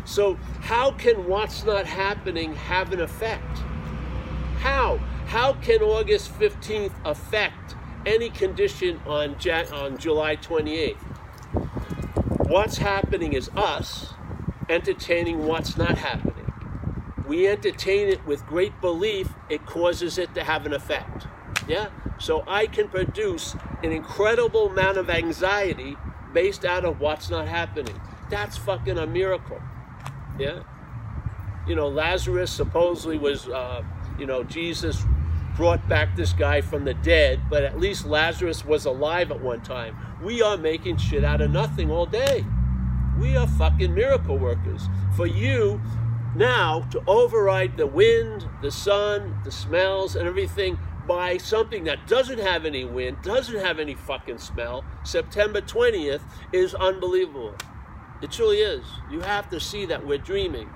So, 0.05 0.35
how 0.61 0.91
can 0.93 1.27
what's 1.27 1.65
not 1.65 1.87
happening 1.87 2.55
have 2.55 2.93
an 2.93 3.01
effect? 3.01 3.59
How? 4.59 5.01
How 5.33 5.55
can 5.55 5.81
August 5.81 6.39
15th 6.39 6.93
affect 7.07 7.75
any 8.05 8.29
condition 8.29 9.01
on, 9.07 9.37
on 9.73 9.97
July 9.97 10.37
28th? 10.37 10.97
What's 12.51 12.77
happening 12.77 13.33
is 13.33 13.49
us 13.57 14.13
entertaining 14.69 15.47
what's 15.47 15.79
not 15.79 15.97
happening. 15.97 16.53
We 17.27 17.49
entertain 17.49 18.09
it 18.09 18.27
with 18.27 18.45
great 18.45 18.79
belief, 18.83 19.33
it 19.49 19.65
causes 19.65 20.19
it 20.19 20.35
to 20.35 20.45
have 20.45 20.67
an 20.67 20.75
effect. 20.75 21.27
Yeah? 21.67 21.89
So 22.19 22.45
I 22.47 22.67
can 22.67 22.89
produce 22.89 23.57
an 23.83 23.91
incredible 23.91 24.67
amount 24.67 24.99
of 24.99 25.09
anxiety 25.09 25.97
based 26.35 26.67
out 26.67 26.85
of 26.85 27.01
what's 27.01 27.31
not 27.31 27.49
happening. 27.49 27.99
That's 28.29 28.59
fucking 28.59 28.99
a 28.99 29.07
miracle. 29.07 29.63
Yeah? 30.39 30.65
You 31.67 31.75
know, 31.75 31.89
Lazarus 31.89 32.53
supposedly 32.53 33.17
was, 33.17 33.49
uh, 33.49 33.83
you 34.19 34.27
know, 34.27 34.45
Jesus 34.45 35.03
brought 35.57 35.87
back 35.89 36.17
this 36.17 36.33
guy 36.33 36.61
from 36.61 36.85
the 36.85 36.95
dead, 36.95 37.41
but 37.51 37.63
at 37.63 37.79
least 37.79 38.07
Lazarus 38.07 38.65
was 38.65 38.85
alive 38.85 39.31
at 39.31 39.41
one 39.41 39.63
time. 39.63 39.97
We 40.23 40.43
are 40.43 40.57
making 40.57 40.97
shit 40.97 41.25
out 41.25 41.41
of 41.41 41.51
nothing 41.51 41.91
all 41.91 42.07
day. 42.07 42.45
We 43.19 43.37
are 43.37 43.47
fucking 43.47 43.95
miracle 43.95 44.39
workers. 44.39 44.89
For 45.17 45.27
you 45.27 45.81
now 46.35 46.87
to 46.91 47.03
override 47.07 47.77
the 47.77 47.87
wind, 47.87 48.49
the 48.63 48.71
sun, 48.71 49.39
the 49.45 49.53
smells, 49.53 50.17
and 50.17 50.27
everything 50.27 50.79
by 51.07 51.37
something 51.37 51.85
that 51.85 52.07
doesn't 52.07 52.39
have 52.39 52.65
any 52.65 52.85
wind, 52.85 53.19
doesn't 53.23 53.59
have 53.59 53.79
any 53.79 53.95
fucking 53.95 54.39
smell, 54.39 54.85
September 55.05 55.61
20th 55.61 56.23
is 56.53 56.75
unbelievable. 56.75 57.55
It 58.23 58.31
truly 58.31 58.59
is. 58.59 58.85
You 59.11 59.21
have 59.21 59.51
to 59.51 59.59
see 59.59 59.85
that 59.87 60.07
we're 60.07 60.19
dreaming. 60.19 60.71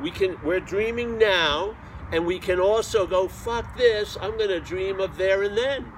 We 0.00 0.10
can 0.10 0.38
we're 0.42 0.60
dreaming 0.60 1.18
now 1.18 1.76
and 2.12 2.26
we 2.26 2.38
can 2.38 2.58
also 2.58 3.06
go 3.06 3.28
fuck 3.28 3.76
this, 3.76 4.16
I'm 4.20 4.36
going 4.36 4.50
to 4.50 4.60
dream 4.60 5.00
of 5.00 5.16
there 5.16 5.42
and 5.42 5.56
then. 5.56 5.92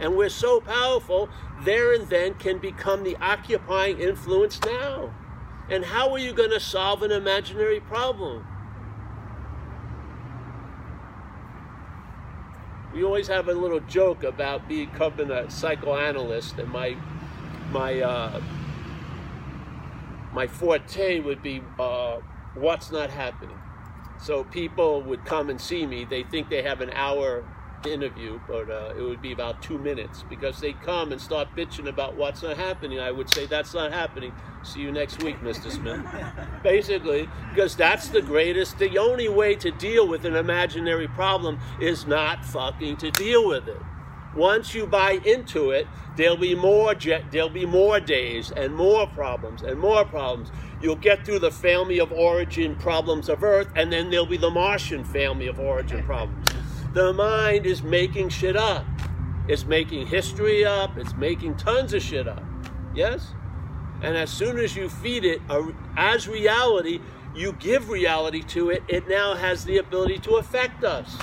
And 0.00 0.16
we're 0.16 0.28
so 0.28 0.60
powerful, 0.60 1.28
there 1.64 1.94
and 1.94 2.08
then 2.08 2.34
can 2.34 2.58
become 2.58 3.04
the 3.04 3.16
occupying 3.16 4.00
influence 4.00 4.60
now. 4.62 5.14
And 5.70 5.84
how 5.84 6.12
are 6.12 6.18
you 6.18 6.32
going 6.32 6.50
to 6.50 6.60
solve 6.60 7.02
an 7.02 7.10
imaginary 7.10 7.80
problem? 7.80 8.46
We 12.92 13.04
always 13.04 13.28
have 13.28 13.48
a 13.48 13.52
little 13.52 13.80
joke 13.80 14.22
about 14.22 14.68
becoming 14.68 15.30
a 15.30 15.50
psychoanalyst, 15.50 16.58
and 16.58 16.70
my 16.70 16.96
my 17.70 18.00
uh, 18.00 18.40
my 20.32 20.46
forte 20.46 21.20
would 21.20 21.42
be 21.42 21.62
uh, 21.78 22.20
what's 22.54 22.90
not 22.90 23.10
happening. 23.10 23.55
So 24.26 24.42
people 24.42 25.02
would 25.02 25.24
come 25.24 25.50
and 25.50 25.60
see 25.60 25.86
me. 25.86 26.04
They 26.04 26.24
think 26.24 26.48
they 26.48 26.60
have 26.62 26.80
an 26.80 26.90
hour 26.90 27.44
interview, 27.86 28.40
but 28.48 28.68
uh, 28.68 28.92
it 28.98 29.00
would 29.00 29.22
be 29.22 29.30
about 29.30 29.62
two 29.62 29.78
minutes 29.78 30.24
because 30.28 30.58
they 30.58 30.72
come 30.72 31.12
and 31.12 31.20
start 31.20 31.46
bitching 31.54 31.88
about 31.88 32.16
what's 32.16 32.42
not 32.42 32.56
happening. 32.56 32.98
I 32.98 33.12
would 33.12 33.32
say, 33.32 33.46
That's 33.46 33.72
not 33.72 33.92
happening. 33.92 34.32
See 34.64 34.80
you 34.80 34.90
next 34.90 35.22
week, 35.22 35.38
Mr. 35.42 35.70
Smith. 35.70 36.04
Basically, 36.64 37.28
because 37.50 37.76
that's 37.76 38.08
the 38.08 38.20
greatest, 38.20 38.80
the 38.80 38.98
only 38.98 39.28
way 39.28 39.54
to 39.54 39.70
deal 39.70 40.08
with 40.08 40.24
an 40.24 40.34
imaginary 40.34 41.06
problem 41.06 41.60
is 41.80 42.04
not 42.04 42.44
fucking 42.44 42.96
to 42.96 43.12
deal 43.12 43.46
with 43.46 43.68
it. 43.68 43.80
Once 44.34 44.74
you 44.74 44.88
buy 44.88 45.20
into 45.24 45.70
it, 45.70 45.86
there'll 46.16 46.36
be 46.36 46.54
more 46.54 46.94
there'll 47.30 47.48
be 47.48 47.64
more 47.64 48.00
days 48.00 48.50
and 48.50 48.74
more 48.74 49.06
problems 49.06 49.62
and 49.62 49.78
more 49.78 50.04
problems. 50.04 50.50
You'll 50.80 50.96
get 50.96 51.24
through 51.24 51.38
the 51.38 51.50
family 51.50 51.98
of 52.00 52.12
origin 52.12 52.76
problems 52.76 53.28
of 53.28 53.42
Earth, 53.42 53.68
and 53.76 53.92
then 53.92 54.10
there'll 54.10 54.26
be 54.26 54.36
the 54.36 54.50
Martian 54.50 55.04
family 55.04 55.46
of 55.46 55.58
origin 55.58 56.02
problems. 56.02 56.48
The 56.92 57.12
mind 57.12 57.66
is 57.66 57.82
making 57.82 58.28
shit 58.28 58.56
up. 58.56 58.84
It's 59.48 59.64
making 59.64 60.06
history 60.08 60.64
up. 60.64 60.96
It's 60.98 61.14
making 61.14 61.56
tons 61.56 61.94
of 61.94 62.02
shit 62.02 62.28
up. 62.28 62.42
Yes? 62.94 63.32
And 64.02 64.16
as 64.16 64.30
soon 64.30 64.58
as 64.58 64.76
you 64.76 64.88
feed 64.88 65.24
it 65.24 65.40
as 65.96 66.28
reality, 66.28 67.00
you 67.34 67.52
give 67.52 67.88
reality 67.88 68.42
to 68.42 68.70
it, 68.70 68.82
it 68.88 69.08
now 69.08 69.34
has 69.34 69.64
the 69.64 69.78
ability 69.78 70.18
to 70.20 70.36
affect 70.36 70.84
us 70.84 71.16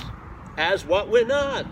as 0.56 0.84
what 0.84 1.08
we're 1.08 1.26
not. 1.26 1.66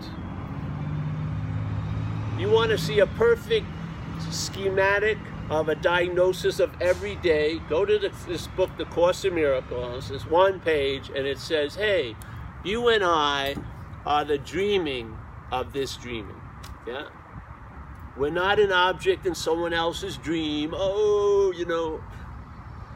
You 2.37 2.49
want 2.49 2.71
to 2.71 2.77
see 2.77 2.99
a 2.99 3.07
perfect 3.07 3.65
schematic 4.29 5.17
of 5.49 5.69
a 5.69 5.75
diagnosis 5.75 6.59
of 6.59 6.73
every 6.81 7.15
day, 7.17 7.59
go 7.69 7.85
to 7.85 7.99
the, 7.99 8.11
this 8.27 8.47
book, 8.47 8.69
The 8.77 8.85
Course 8.85 9.25
in 9.25 9.35
Miracles. 9.35 10.09
It's 10.11 10.25
one 10.25 10.59
page, 10.59 11.09
and 11.09 11.27
it 11.27 11.37
says, 11.37 11.75
hey, 11.75 12.15
you 12.63 12.87
and 12.87 13.03
I 13.03 13.55
are 14.05 14.25
the 14.25 14.37
dreaming 14.37 15.17
of 15.51 15.73
this 15.73 15.97
dreaming. 15.97 16.41
Yeah? 16.87 17.09
We're 18.17 18.29
not 18.29 18.59
an 18.59 18.71
object 18.71 19.25
in 19.25 19.35
someone 19.35 19.73
else's 19.73 20.17
dream. 20.17 20.73
Oh, 20.75 21.53
you 21.55 21.65
know, 21.65 22.01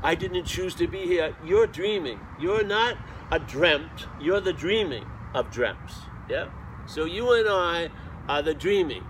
I 0.04 0.16
didn't 0.16 0.46
choose 0.46 0.76
to 0.76 0.88
be 0.88 1.00
here. 1.00 1.36
You're 1.46 1.68
dreaming. 1.68 2.20
You're 2.40 2.64
not 2.64 2.98
a 3.32 3.40
dreamt. 3.40 4.08
You're 4.22 4.42
the 4.42 4.54
dreaming 4.54 5.06
of 5.34 5.52
dreams. 5.52 5.94
Yeah? 6.30 6.50
So 6.86 7.06
you 7.06 7.34
and 7.34 7.48
I 7.50 7.90
are 8.30 8.42
the 8.42 8.54
dreaming. 8.54 9.04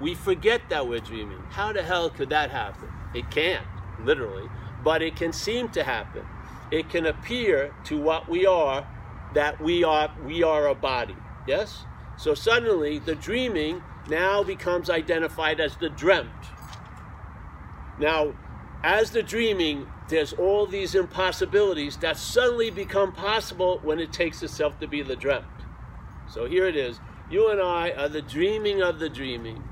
We 0.00 0.14
forget 0.14 0.62
that 0.70 0.88
we're 0.88 1.00
dreaming. 1.00 1.42
How 1.50 1.72
the 1.72 1.82
hell 1.82 2.10
could 2.10 2.30
that 2.30 2.50
happen? 2.50 2.88
It 3.14 3.30
can't, 3.30 3.64
literally, 4.00 4.48
but 4.82 5.02
it 5.02 5.16
can 5.16 5.32
seem 5.32 5.68
to 5.70 5.84
happen. 5.84 6.24
It 6.70 6.90
can 6.90 7.06
appear 7.06 7.74
to 7.84 7.98
what 8.00 8.28
we 8.28 8.46
are 8.46 8.86
that 9.34 9.60
we 9.60 9.84
are 9.84 10.12
we 10.24 10.42
are 10.42 10.68
a 10.68 10.74
body. 10.74 11.16
Yes? 11.46 11.84
So 12.16 12.34
suddenly 12.34 12.98
the 12.98 13.14
dreaming 13.14 13.82
now 14.08 14.42
becomes 14.42 14.90
identified 14.90 15.60
as 15.60 15.76
the 15.76 15.88
dreamt. 15.88 16.30
Now, 17.98 18.34
as 18.82 19.10
the 19.10 19.22
dreaming, 19.22 19.86
there's 20.08 20.32
all 20.32 20.66
these 20.66 20.94
impossibilities 20.94 21.96
that 21.98 22.16
suddenly 22.16 22.70
become 22.70 23.12
possible 23.12 23.80
when 23.82 23.98
it 23.98 24.12
takes 24.12 24.42
itself 24.42 24.78
to 24.80 24.86
be 24.86 25.02
the 25.02 25.16
dreamt. 25.16 25.46
So 26.28 26.46
here 26.46 26.66
it 26.66 26.76
is. 26.76 27.00
You 27.30 27.48
and 27.48 27.60
I 27.60 27.90
are 27.90 28.08
the 28.08 28.22
dreaming 28.22 28.82
of 28.82 28.98
the 28.98 29.08
dreaming. 29.08 29.62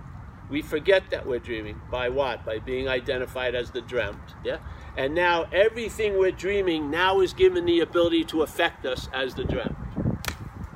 We 0.53 0.61
forget 0.61 1.05
that 1.11 1.27
we're 1.27 1.39
dreaming. 1.39 1.81
By 1.91 2.11
what? 2.11 2.45
By 2.45 2.59
being 2.59 2.87
identified 2.87 3.55
as 3.55 3.71
the 3.71 3.81
dreamt. 3.81 4.21
Yeah? 4.45 4.59
And 4.99 5.15
now 5.15 5.47
everything 5.51 6.19
we're 6.19 6.31
dreaming 6.31 6.91
now 6.91 7.21
is 7.23 7.33
given 7.33 7.65
the 7.65 7.81
ability 7.81 8.25
to 8.25 8.43
affect 8.43 8.85
us 8.85 9.09
as 9.15 9.35
the 9.35 9.45
dreamt. 9.45 9.75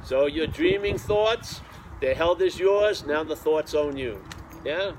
So 0.02 0.24
your 0.24 0.46
dreaming 0.46 0.96
thoughts 0.96 1.60
They're 2.00 2.14
held 2.14 2.42
as 2.42 2.58
yours, 2.58 3.06
now 3.06 3.24
the 3.24 3.36
thoughts 3.36 3.74
own 3.74 3.96
you. 3.96 4.22
Yeah? 4.64 4.92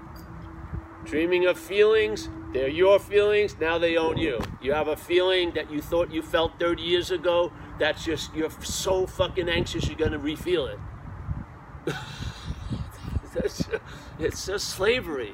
Dreaming 1.05 1.45
of 1.45 1.59
feelings, 1.59 2.29
they're 2.53 2.67
your 2.67 2.99
feelings, 2.99 3.55
now 3.59 3.77
they 3.77 3.97
own 3.97 4.17
you. 4.17 4.39
You 4.61 4.73
have 4.73 4.87
a 4.87 4.97
feeling 4.97 5.51
that 5.53 5.71
you 5.71 5.81
thought 5.81 6.11
you 6.11 6.23
felt 6.23 6.59
30 6.59 6.81
years 6.81 7.11
ago, 7.11 7.51
that's 7.77 8.03
just, 8.03 8.33
you're 8.33 8.49
so 8.61 9.05
fucking 9.05 9.47
anxious 9.47 9.87
you're 9.87 9.97
gonna 9.97 10.19
refeel 10.19 10.73
it. 10.73 10.79
it's 14.19 14.45
just 14.45 14.69
slavery 14.69 15.33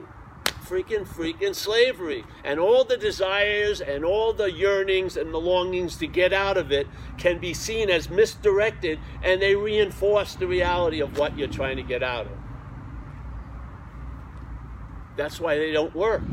freaking, 0.63 1.05
freaking 1.05 1.53
slavery. 1.53 2.23
And 2.43 2.59
all 2.59 2.83
the 2.83 2.97
desires 2.97 3.81
and 3.81 4.03
all 4.03 4.33
the 4.33 4.51
yearnings 4.51 5.17
and 5.17 5.33
the 5.33 5.39
longings 5.39 5.97
to 5.97 6.07
get 6.07 6.33
out 6.33 6.57
of 6.57 6.71
it 6.71 6.87
can 7.17 7.39
be 7.39 7.53
seen 7.53 7.89
as 7.89 8.09
misdirected 8.09 8.99
and 9.21 9.41
they 9.41 9.55
reinforce 9.55 10.35
the 10.35 10.47
reality 10.47 11.01
of 11.01 11.17
what 11.17 11.37
you're 11.37 11.47
trying 11.47 11.77
to 11.77 11.83
get 11.83 12.01
out 12.01 12.25
of. 12.25 12.37
That's 15.15 15.39
why 15.39 15.57
they 15.57 15.71
don't 15.71 15.95
work. 15.95 16.23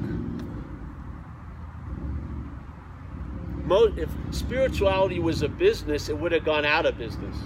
If 3.72 4.10
spirituality 4.32 5.20
was 5.20 5.42
a 5.42 5.48
business, 5.48 6.08
it 6.08 6.18
would 6.18 6.32
have 6.32 6.44
gone 6.44 6.64
out 6.64 6.86
of 6.86 6.98
business. 6.98 7.36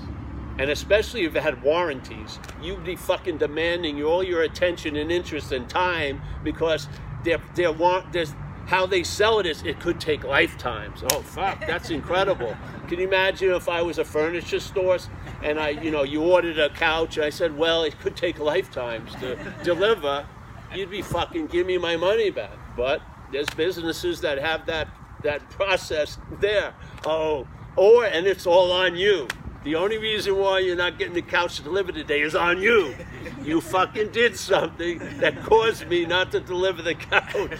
And 0.58 0.70
especially 0.70 1.24
if 1.24 1.34
it 1.34 1.42
had 1.42 1.62
warranties, 1.62 2.38
you'd 2.62 2.84
be 2.84 2.96
fucking 2.96 3.38
demanding 3.38 4.02
all 4.02 4.22
your 4.22 4.42
attention 4.42 4.96
and 4.96 5.10
interest 5.10 5.50
and 5.52 5.68
time 5.68 6.22
because 6.42 6.88
their 7.24 7.38
their 7.54 7.72
want 7.72 8.12
there's 8.12 8.34
how 8.66 8.86
they 8.86 9.02
sell 9.02 9.40
it 9.40 9.46
is 9.46 9.62
it 9.62 9.80
could 9.80 10.00
take 10.00 10.24
lifetimes. 10.24 11.02
Oh 11.10 11.20
fuck, 11.22 11.60
that's 11.66 11.90
incredible. 11.90 12.56
Can 12.88 12.98
you 12.98 13.06
imagine 13.06 13.50
if 13.50 13.68
I 13.68 13.82
was 13.82 13.98
a 13.98 14.04
furniture 14.04 14.60
store 14.60 14.98
and 15.42 15.58
I, 15.58 15.70
you 15.70 15.90
know, 15.90 16.02
you 16.02 16.22
ordered 16.22 16.58
a 16.58 16.70
couch 16.70 17.16
and 17.16 17.26
I 17.26 17.30
said, 17.30 17.56
well, 17.56 17.82
it 17.82 17.98
could 18.00 18.16
take 18.16 18.38
lifetimes 18.38 19.14
to 19.16 19.36
deliver. 19.62 20.26
You'd 20.74 20.90
be 20.90 21.02
fucking 21.02 21.48
give 21.48 21.66
me 21.66 21.78
my 21.78 21.96
money 21.96 22.30
back. 22.30 22.52
But 22.76 23.02
there's 23.32 23.48
businesses 23.50 24.20
that 24.22 24.38
have 24.38 24.66
that 24.66 24.88
that 25.22 25.48
process 25.50 26.18
there. 26.40 26.74
Oh, 27.04 27.46
or 27.76 28.04
and 28.04 28.26
it's 28.26 28.46
all 28.46 28.70
on 28.72 28.96
you. 28.96 29.28
The 29.64 29.76
only 29.76 29.96
reason 29.96 30.36
why 30.36 30.58
you're 30.58 30.76
not 30.76 30.98
getting 30.98 31.14
the 31.14 31.22
couch 31.22 31.64
delivered 31.64 31.94
today 31.94 32.20
is 32.20 32.34
on 32.34 32.60
you. 32.60 32.94
You 33.42 33.62
fucking 33.62 34.10
did 34.12 34.36
something 34.36 34.98
that 35.20 35.42
caused 35.42 35.88
me 35.88 36.04
not 36.04 36.32
to 36.32 36.40
deliver 36.40 36.82
the 36.82 36.94
couch. 36.94 37.58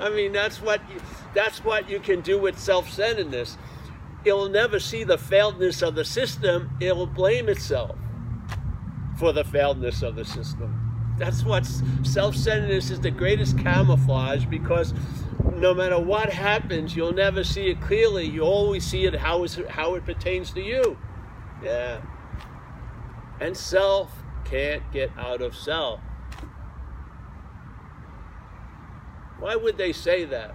I 0.00 0.10
mean, 0.10 0.30
that's 0.32 0.62
what 0.62 0.80
you, 0.88 1.00
that's 1.34 1.64
what 1.64 1.90
you 1.90 1.98
can 1.98 2.20
do 2.20 2.38
with 2.38 2.56
self-centeredness. 2.56 3.58
It'll 4.24 4.48
never 4.48 4.78
see 4.78 5.02
the 5.02 5.16
failedness 5.16 5.86
of 5.86 5.96
the 5.96 6.04
system. 6.04 6.70
It 6.78 6.94
will 6.94 7.06
blame 7.06 7.48
itself 7.48 7.98
for 9.18 9.32
the 9.32 9.42
failedness 9.42 10.04
of 10.04 10.14
the 10.14 10.24
system. 10.24 11.16
That's 11.18 11.42
what 11.42 11.66
self-centeredness 12.04 12.90
is 12.90 13.00
the 13.00 13.10
greatest 13.10 13.58
camouflage 13.58 14.44
because 14.44 14.94
no 15.56 15.74
matter 15.74 15.98
what 15.98 16.30
happens, 16.30 16.94
you'll 16.94 17.12
never 17.12 17.42
see 17.42 17.70
it 17.70 17.80
clearly. 17.80 18.24
You 18.24 18.42
always 18.42 18.86
see 18.86 19.04
it 19.04 19.16
how, 19.16 19.44
how 19.68 19.96
it 19.96 20.04
pertains 20.04 20.52
to 20.52 20.60
you. 20.60 20.96
Yeah. 21.62 22.00
And 23.40 23.56
self 23.56 24.10
can't 24.44 24.82
get 24.92 25.10
out 25.16 25.42
of 25.42 25.56
self. 25.56 26.00
Why 29.38 29.54
would 29.54 29.78
they 29.78 29.92
say 29.92 30.24
that? 30.24 30.54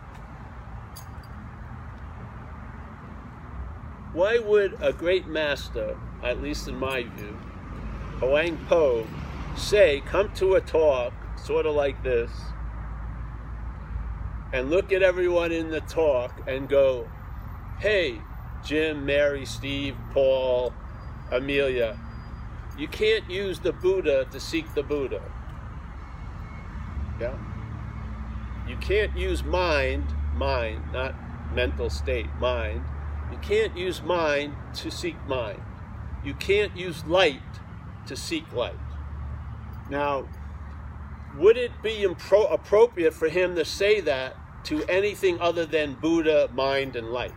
Why 4.14 4.38
would 4.38 4.78
a 4.82 4.94
great 4.94 5.28
master, 5.28 5.98
at 6.22 6.42
least 6.42 6.68
in 6.68 6.78
my 6.78 7.04
view, 7.04 7.38
Huang 8.20 8.58
Po, 8.68 9.08
say, 9.56 10.04
come 10.06 10.32
to 10.34 10.56
a 10.56 10.62
talk 10.62 11.14
sort 11.36 11.66
of 11.66 11.76
like 11.76 12.04
this, 12.04 12.30
and 14.52 14.70
look 14.70 14.92
at 14.92 15.02
everyone 15.02 15.52
in 15.52 15.72
the 15.72 15.82
talk 15.82 16.42
and 16.48 16.70
go, 16.70 17.10
hey, 17.80 18.22
Jim, 18.64 19.06
Mary, 19.06 19.46
Steve, 19.46 19.96
Paul, 20.12 20.74
Amelia, 21.32 22.00
you 22.78 22.88
can't 22.88 23.30
use 23.30 23.60
the 23.60 23.74
Buddha 23.74 24.26
to 24.32 24.40
seek 24.40 24.74
the 24.74 24.84
Buddha. 24.84 25.22
Yeah? 27.20 27.38
You 28.68 28.78
can't 28.78 29.16
use 29.18 29.44
mind, 29.44 30.06
mind, 30.36 30.92
not 30.92 31.16
mental 31.54 31.90
state, 31.90 32.34
mind. 32.40 32.84
You 33.32 33.38
can't 33.40 33.78
use 33.78 34.02
mind 34.02 34.56
to 34.76 34.90
seek 34.90 35.16
mind. 35.28 35.62
You 36.24 36.34
can't 36.34 36.76
use 36.76 37.06
light 37.06 37.42
to 38.08 38.16
seek 38.16 38.52
light. 38.54 38.80
Now, 39.90 40.28
would 41.38 41.58
it 41.58 41.72
be 41.82 42.04
appropriate 42.04 43.14
for 43.14 43.28
him 43.28 43.56
to 43.56 43.66
say 43.66 44.00
that 44.02 44.36
to 44.66 44.84
anything 44.86 45.40
other 45.42 45.66
than 45.66 45.96
Buddha, 45.96 46.50
mind, 46.54 46.96
and 46.96 47.10
light? 47.10 47.32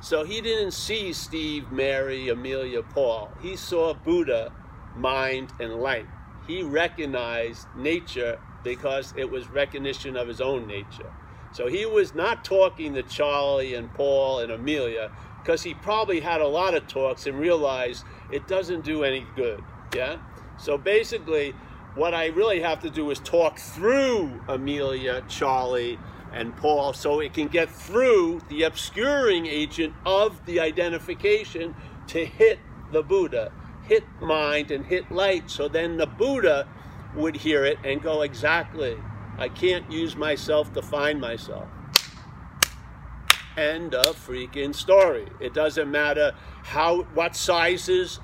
So 0.00 0.24
he 0.24 0.40
didn't 0.40 0.72
see 0.72 1.12
Steve, 1.12 1.70
Mary, 1.70 2.30
Amelia, 2.30 2.82
Paul. 2.82 3.30
He 3.42 3.54
saw 3.56 3.92
Buddha, 3.92 4.50
mind, 4.96 5.52
and 5.60 5.74
light. 5.74 6.06
He 6.46 6.62
recognized 6.62 7.66
nature 7.76 8.40
because 8.64 9.12
it 9.16 9.30
was 9.30 9.48
recognition 9.48 10.16
of 10.16 10.26
his 10.26 10.40
own 10.40 10.66
nature. 10.66 11.12
So 11.52 11.66
he 11.66 11.84
was 11.84 12.14
not 12.14 12.44
talking 12.44 12.94
to 12.94 13.02
Charlie 13.02 13.74
and 13.74 13.92
Paul 13.92 14.40
and 14.40 14.52
Amelia 14.52 15.10
because 15.42 15.62
he 15.62 15.74
probably 15.74 16.20
had 16.20 16.40
a 16.40 16.46
lot 16.46 16.74
of 16.74 16.86
talks 16.86 17.26
and 17.26 17.38
realized 17.38 18.04
it 18.30 18.46
doesn't 18.48 18.84
do 18.84 19.04
any 19.04 19.26
good. 19.36 19.62
Yeah? 19.94 20.18
So 20.58 20.78
basically, 20.78 21.54
what 21.94 22.14
I 22.14 22.26
really 22.26 22.60
have 22.60 22.80
to 22.80 22.90
do 22.90 23.10
is 23.10 23.18
talk 23.18 23.58
through 23.58 24.40
Amelia, 24.48 25.22
Charlie, 25.28 25.98
and 26.32 26.56
Paul 26.56 26.92
so 26.92 27.20
it 27.20 27.34
can 27.34 27.48
get 27.48 27.70
through 27.70 28.40
the 28.48 28.62
obscuring 28.62 29.46
agent 29.46 29.94
of 30.06 30.44
the 30.46 30.60
identification 30.60 31.74
to 32.08 32.24
hit 32.24 32.58
the 32.92 33.02
Buddha, 33.02 33.52
hit 33.82 34.04
mind 34.20 34.70
and 34.70 34.84
hit 34.86 35.10
light. 35.10 35.50
So 35.50 35.68
then 35.68 35.96
the 35.96 36.06
Buddha 36.06 36.68
would 37.14 37.36
hear 37.36 37.64
it 37.64 37.78
and 37.84 38.02
go, 38.02 38.22
exactly, 38.22 38.96
I 39.38 39.48
can't 39.48 39.90
use 39.90 40.16
myself 40.16 40.72
to 40.74 40.82
find 40.82 41.20
myself. 41.20 41.68
End 43.56 43.94
of 43.94 44.16
freaking 44.16 44.74
story. 44.74 45.26
It 45.40 45.54
doesn't 45.54 45.90
matter 45.90 46.32
how, 46.62 47.02
what 47.14 47.34
sizes, 47.34 48.20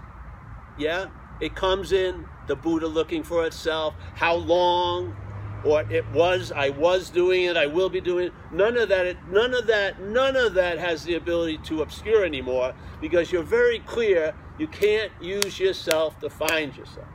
yeah, 0.79 1.07
it 1.40 1.55
comes 1.55 1.92
in, 1.92 2.27
the 2.47 2.57
Buddha 2.57 2.87
looking 2.87 3.23
for 3.23 3.45
itself, 3.45 3.95
how 4.14 4.37
long, 4.37 5.16
or 5.64 5.83
it 5.90 6.07
was 6.12 6.53
I 6.53 6.71
was 6.71 7.11
doing 7.11 7.45
it, 7.45 7.57
I 7.57 7.66
will 7.66 7.88
be 7.88 8.01
doing 8.01 8.27
it. 8.27 8.33
None 8.53 8.77
of 8.77 8.88
that 8.88 9.16
none 9.31 9.55
of 9.55 9.66
that 9.66 10.01
none 10.01 10.37
of 10.37 10.55
that 10.55 10.79
has 10.79 11.05
the 11.05 11.14
ability 11.14 11.59
to 11.64 11.83
obscure 11.83 12.25
anymore 12.25 12.75
because 13.01 13.33
you're 13.33 13.42
very 13.42 13.81
clear 13.81 14.35
you 14.59 14.66
can't 14.66 15.12
use 15.21 15.59
yourself 15.59 16.19
to 16.21 16.31
find 16.31 16.77
yourself. 16.77 17.09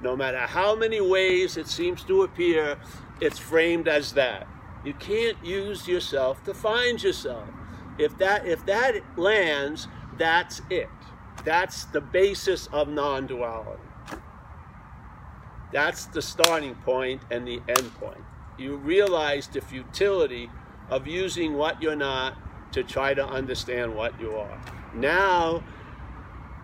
No 0.00 0.16
matter 0.16 0.38
how 0.38 0.74
many 0.74 1.00
ways 1.00 1.56
it 1.56 1.68
seems 1.68 2.04
to 2.04 2.22
appear, 2.22 2.78
it's 3.20 3.38
framed 3.38 3.88
as 3.88 4.12
that. 4.12 4.46
You 4.84 4.94
can't 4.94 5.42
use 5.44 5.88
yourself 5.88 6.42
to 6.44 6.54
find 6.54 7.02
yourself. 7.02 7.48
If 7.98 8.16
that 8.18 8.46
if 8.46 8.64
that 8.66 9.00
lands, 9.16 9.88
that's 10.18 10.60
it. 10.70 10.88
That's 11.44 11.84
the 11.86 12.00
basis 12.00 12.66
of 12.68 12.88
non-duality. 12.88 13.85
That's 15.72 16.06
the 16.06 16.22
starting 16.22 16.74
point 16.76 17.22
and 17.30 17.46
the 17.46 17.60
end 17.68 17.94
point. 17.94 18.22
You 18.58 18.76
realize 18.76 19.48
the 19.48 19.60
futility 19.60 20.50
of 20.88 21.06
using 21.06 21.54
what 21.54 21.82
you're 21.82 21.96
not 21.96 22.36
to 22.72 22.82
try 22.82 23.14
to 23.14 23.26
understand 23.26 23.94
what 23.94 24.18
you 24.20 24.36
are. 24.36 24.60
Now, 24.94 25.62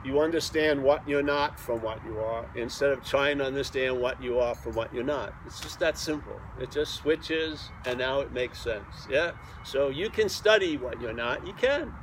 you 0.04 0.20
understand 0.20 0.82
what 0.82 1.06
you're 1.08 1.22
not 1.22 1.58
from 1.58 1.80
what 1.80 2.04
you 2.04 2.18
are 2.18 2.48
instead 2.56 2.90
of 2.90 3.04
trying 3.04 3.38
to 3.38 3.44
understand 3.44 4.00
what 4.00 4.20
you 4.22 4.38
are 4.38 4.54
from 4.54 4.74
what 4.74 4.92
you're 4.92 5.04
not. 5.04 5.32
It's 5.46 5.60
just 5.60 5.78
that 5.80 5.96
simple. 5.96 6.40
It 6.60 6.70
just 6.70 6.94
switches 6.94 7.70
and 7.86 7.98
now 7.98 8.20
it 8.20 8.32
makes 8.32 8.60
sense. 8.60 9.06
Yeah? 9.08 9.32
So 9.64 9.90
you 9.90 10.10
can 10.10 10.28
study 10.28 10.76
what 10.76 11.00
you're 11.00 11.12
not. 11.12 11.46
You 11.46 11.52
can. 11.52 11.94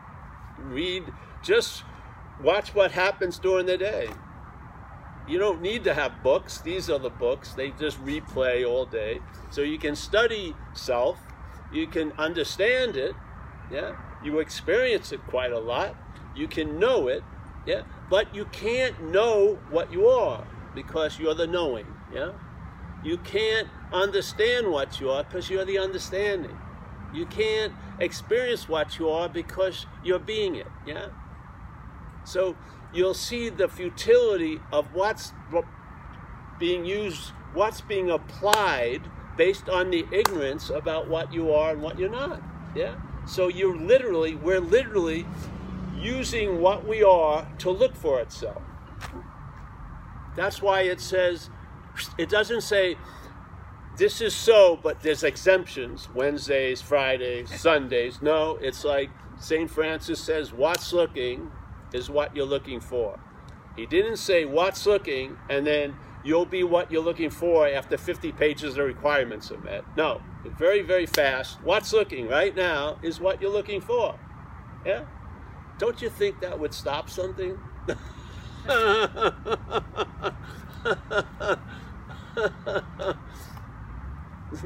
Read, 0.57 1.03
just 1.43 1.83
watch 2.41 2.73
what 2.73 2.91
happens 2.91 3.39
during 3.39 3.65
the 3.65 3.77
day 3.77 4.09
you 5.29 5.37
don't 5.37 5.61
need 5.61 5.83
to 5.83 5.93
have 5.93 6.23
books. 6.23 6.59
These 6.59 6.89
are 6.89 6.97
the 6.97 7.11
books. 7.11 7.53
They 7.53 7.69
just 7.71 8.03
replay 8.03 8.67
all 8.67 8.85
day. 8.85 9.19
So 9.51 9.61
you 9.61 9.77
can 9.77 9.95
study 9.95 10.55
self. 10.73 11.19
You 11.71 11.85
can 11.85 12.11
understand 12.13 12.97
it. 12.97 13.13
Yeah. 13.71 13.95
You 14.23 14.39
experience 14.39 15.11
it 15.11 15.21
quite 15.27 15.51
a 15.51 15.59
lot. 15.59 15.95
You 16.35 16.47
can 16.47 16.79
know 16.79 17.07
it. 17.07 17.23
Yeah. 17.67 17.83
But 18.09 18.33
you 18.33 18.45
can't 18.45 19.11
know 19.11 19.59
what 19.69 19.93
you 19.93 20.07
are 20.07 20.47
because 20.73 21.19
you're 21.19 21.35
the 21.35 21.47
knowing. 21.47 21.85
Yeah. 22.11 22.31
You 23.03 23.17
can't 23.19 23.67
understand 23.93 24.71
what 24.71 24.99
you 24.99 25.11
are 25.11 25.23
because 25.23 25.47
you're 25.47 25.65
the 25.65 25.77
understanding. 25.77 26.57
You 27.13 27.27
can't 27.27 27.73
experience 27.99 28.67
what 28.67 28.97
you 28.97 29.09
are 29.09 29.29
because 29.29 29.85
you're 30.03 30.19
being 30.19 30.55
it. 30.55 30.67
Yeah. 30.87 31.09
So 32.23 32.55
you'll 32.93 33.13
see 33.13 33.49
the 33.49 33.67
futility 33.67 34.59
of 34.71 34.93
what's 34.93 35.33
being 36.59 36.85
used, 36.85 37.31
what's 37.53 37.81
being 37.81 38.09
applied 38.09 39.01
based 39.37 39.69
on 39.69 39.89
the 39.89 40.05
ignorance 40.11 40.69
about 40.69 41.07
what 41.07 41.33
you 41.33 41.53
are 41.53 41.71
and 41.71 41.81
what 41.81 41.97
you're 41.97 42.09
not. 42.09 42.41
Yeah? 42.75 42.95
So 43.25 43.47
you're 43.47 43.77
literally, 43.77 44.35
we're 44.35 44.59
literally 44.59 45.25
using 45.97 46.61
what 46.61 46.87
we 46.87 47.03
are 47.03 47.47
to 47.59 47.69
look 47.69 47.95
for 47.95 48.19
itself. 48.19 48.61
That's 50.35 50.61
why 50.61 50.81
it 50.81 50.99
says, 50.99 51.49
it 52.17 52.29
doesn't 52.29 52.61
say, 52.61 52.95
this 53.97 54.21
is 54.21 54.33
so, 54.33 54.79
but 54.81 55.01
there's 55.01 55.23
exemptions 55.23 56.07
Wednesdays, 56.13 56.81
Fridays, 56.81 57.53
Sundays. 57.59 58.21
No, 58.21 58.57
it's 58.61 58.83
like 58.83 59.09
St. 59.39 59.69
Francis 59.69 60.19
says, 60.21 60.53
what's 60.53 60.93
looking 60.93 61.51
is 61.93 62.09
what 62.09 62.35
you're 62.35 62.45
looking 62.45 62.79
for. 62.79 63.19
He 63.75 63.85
didn't 63.85 64.17
say 64.17 64.45
what's 64.45 64.85
looking 64.85 65.37
and 65.49 65.65
then 65.65 65.95
you'll 66.23 66.45
be 66.45 66.63
what 66.63 66.91
you're 66.91 67.03
looking 67.03 67.29
for 67.29 67.67
after 67.67 67.97
50 67.97 68.31
pages 68.33 68.77
of 68.77 68.85
requirements 68.85 69.51
are 69.51 69.57
met. 69.59 69.85
No, 69.95 70.21
very, 70.43 70.81
very 70.81 71.05
fast. 71.05 71.61
What's 71.63 71.93
looking 71.93 72.27
right 72.27 72.55
now 72.55 72.99
is 73.01 73.19
what 73.19 73.41
you're 73.41 73.51
looking 73.51 73.81
for. 73.81 74.19
Yeah? 74.85 75.05
Don't 75.77 76.01
you 76.01 76.09
think 76.09 76.41
that 76.41 76.59
would 76.59 76.73
stop 76.73 77.09
something? 77.09 77.57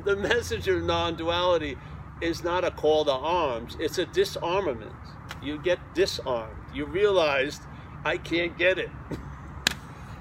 the 0.03 0.15
message 0.17 0.67
of 0.67 0.83
non-duality 0.83 1.77
is 2.21 2.43
not 2.43 2.63
a 2.63 2.71
call 2.71 3.05
to 3.05 3.11
arms, 3.11 3.77
it's 3.79 3.97
a 3.97 4.05
disarmament. 4.05 4.91
You 5.41 5.57
get 5.61 5.79
disarmed. 5.93 6.62
You 6.73 6.85
realized 6.85 7.61
I 8.03 8.17
can't 8.17 8.57
get 8.57 8.77
it. 8.79 8.89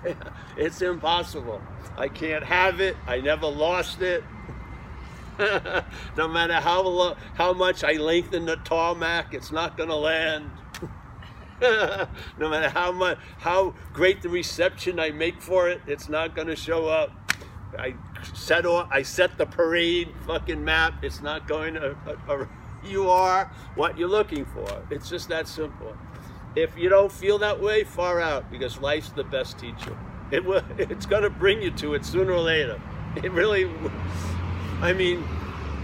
it's 0.56 0.82
impossible. 0.82 1.60
I 1.96 2.08
can't 2.08 2.44
have 2.44 2.80
it. 2.80 2.96
I 3.06 3.20
never 3.20 3.46
lost 3.46 4.02
it. 4.02 4.24
no 6.16 6.28
matter 6.28 6.54
how 6.54 7.16
how 7.34 7.52
much 7.52 7.84
I 7.84 7.92
lengthen 7.92 8.44
the 8.46 8.56
tarmac, 8.56 9.34
it's 9.34 9.50
not 9.50 9.76
going 9.76 9.88
to 9.88 9.96
land. 9.96 10.50
no 11.60 12.48
matter 12.48 12.68
how 12.68 12.92
much 12.92 13.18
how 13.38 13.74
great 13.92 14.20
the 14.22 14.28
reception 14.28 15.00
I 15.00 15.10
make 15.10 15.40
for 15.40 15.68
it, 15.68 15.80
it's 15.86 16.08
not 16.08 16.34
going 16.34 16.48
to 16.48 16.56
show 16.56 16.86
up. 16.86 17.10
I 17.78 17.94
set 18.34 18.66
off, 18.66 18.88
I 18.90 19.02
set 19.02 19.38
the 19.38 19.46
parade 19.46 20.08
fucking 20.26 20.62
map. 20.62 21.02
It's 21.02 21.22
not 21.22 21.48
going 21.48 21.74
to. 21.74 21.96
Uh, 22.06 22.16
uh, 22.28 22.46
you 22.84 23.08
are 23.08 23.50
what 23.74 23.96
you're 23.96 24.08
looking 24.08 24.44
for. 24.44 24.82
It's 24.90 25.08
just 25.08 25.28
that 25.28 25.48
simple. 25.48 25.96
If 26.54 26.76
you 26.76 26.88
don't 26.88 27.10
feel 27.10 27.38
that 27.38 27.60
way, 27.60 27.84
far 27.84 28.20
out, 28.20 28.50
because 28.50 28.80
life's 28.80 29.10
the 29.10 29.24
best 29.24 29.58
teacher. 29.58 29.96
It 30.32 30.46
will. 30.46 30.62
It's 30.78 31.04
going 31.04 31.24
to 31.24 31.28
bring 31.28 31.60
you 31.60 31.70
to 31.72 31.92
it 31.92 32.06
sooner 32.06 32.32
or 32.32 32.40
later. 32.40 32.80
It 33.16 33.30
really. 33.32 33.70
I 34.80 34.94
mean, 34.94 35.20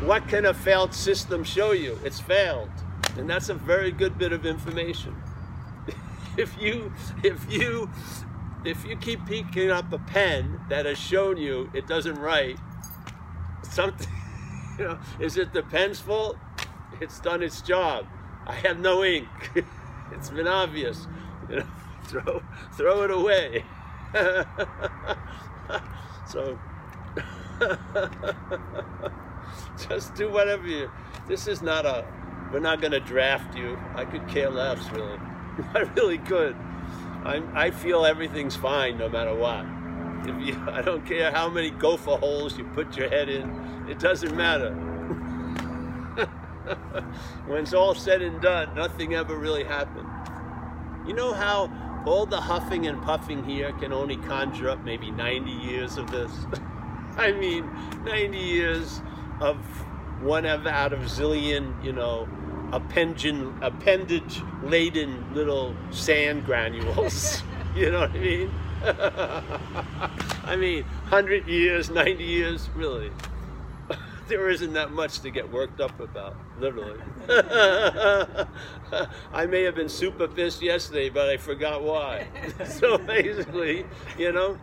what 0.00 0.26
can 0.26 0.46
a 0.46 0.54
failed 0.54 0.94
system 0.94 1.44
show 1.44 1.72
you? 1.72 1.98
It's 2.02 2.18
failed, 2.18 2.70
and 3.18 3.28
that's 3.28 3.50
a 3.50 3.54
very 3.54 3.92
good 3.92 4.16
bit 4.16 4.33
of 4.33 4.46
information. 4.46 5.14
if 6.38 6.57
you, 6.59 6.94
if 7.22 7.44
you 7.52 7.90
if 8.64 8.85
you 8.85 8.96
keep 8.96 9.24
picking 9.26 9.70
up 9.70 9.92
a 9.92 9.98
pen 9.98 10.61
that 10.68 10.87
has 10.87 10.98
shown 10.98 11.37
you 11.37 11.70
it 11.74 11.87
doesn't 11.87 12.16
write, 12.16 12.59
something, 13.62 14.09
you 14.78 14.85
know, 14.85 14.98
is 15.20 15.37
it 15.37 15.52
the 15.52 15.62
pen's 15.62 16.00
fault? 16.00 16.37
It's 17.00 17.20
done 17.20 17.42
its 17.42 17.61
job. 17.61 18.07
I 18.46 18.54
have 18.54 18.78
no 18.78 19.04
ink. 19.04 19.28
It's 20.12 20.31
been 20.31 20.49
obvious. 20.49 21.07
You 21.49 21.57
know, 21.57 21.66
throw, 22.05 22.42
throw 22.73 23.03
it 23.03 23.11
away. 23.11 23.64
so, 26.29 26.59
just 29.88 30.14
do 30.14 30.31
whatever 30.31 30.66
you. 30.66 30.90
This 31.27 31.47
is 31.47 31.62
not 31.62 31.87
a. 31.87 32.05
We're 32.53 32.61
not 32.61 32.81
going 32.81 32.92
to 32.92 33.01
draft 33.01 33.57
you. 33.57 33.79
I 33.94 34.07
could 34.07 34.27
care 34.27 34.49
less, 34.49 34.90
really. 34.90 35.18
I 35.75 35.81
really 35.97 36.18
could. 36.18 36.57
I'm, 37.25 37.51
I 37.55 37.71
feel 37.71 38.07
everything's 38.07 38.57
fine 38.57 38.97
no 38.97 39.09
matter 39.09 39.35
what. 39.35 39.66
You, 40.40 40.57
I 40.71 40.83
don't 40.83 41.05
care 41.05 41.31
how 41.31 41.49
many 41.49 41.71
gopher 41.71 42.16
holes 42.16 42.57
you 42.57 42.64
put 42.64 42.97
your 42.97 43.09
head 43.09 43.29
in, 43.29 43.87
it 43.88 43.99
doesn't 43.99 44.35
matter. 44.35 44.88
when 47.46 47.62
it's 47.62 47.74
all 47.74 47.94
said 47.94 48.22
and 48.22 48.40
done, 48.40 48.74
nothing 48.74 49.14
ever 49.14 49.37
really 49.37 49.64
happened. 49.64 50.09
You 51.07 51.14
know 51.14 51.33
how 51.33 51.70
all 52.07 52.26
the 52.26 52.40
huffing 52.40 52.87
and 52.87 53.02
puffing 53.02 53.44
here 53.44 53.72
can 53.72 53.92
only 53.92 54.16
conjure 54.16 54.70
up 54.70 54.85
maybe 54.85 55.11
90 55.11 55.50
years 55.50 55.96
of 55.96 56.11
this? 56.11 56.33
I 57.16 57.33
mean, 57.33 57.68
90 58.04 58.38
years 58.38 59.00
of 59.40 59.57
one 60.20 60.46
out 60.46 60.92
of 60.92 61.00
zillion, 61.00 61.83
you 61.85 61.92
know, 61.92 62.28
appendage 62.72 64.42
laden 64.62 65.35
little 65.35 65.74
sand 65.90 66.44
granules. 66.44 67.42
you 67.74 67.90
know 67.90 68.00
what 68.00 68.11
I 68.11 68.18
mean? 68.18 68.50
I 70.44 70.57
mean, 70.57 70.85
100 70.85 71.46
years, 71.48 71.90
90 71.90 72.22
years, 72.22 72.70
really. 72.74 73.11
there 74.28 74.48
isn't 74.48 74.74
that 74.74 74.92
much 74.92 75.20
to 75.20 75.31
get 75.31 75.50
worked 75.50 75.81
up 75.81 75.98
about, 76.00 76.37
literally. 76.61 77.01
I 79.33 79.47
may 79.47 79.62
have 79.62 79.75
been 79.75 79.88
super 79.88 80.29
pissed 80.29 80.62
yesterday, 80.62 81.09
but 81.09 81.29
I 81.29 81.37
forgot 81.37 81.83
why. 81.83 82.27
so 82.66 82.99
basically, 82.99 83.85
you 84.16 84.33
know, 84.33 84.59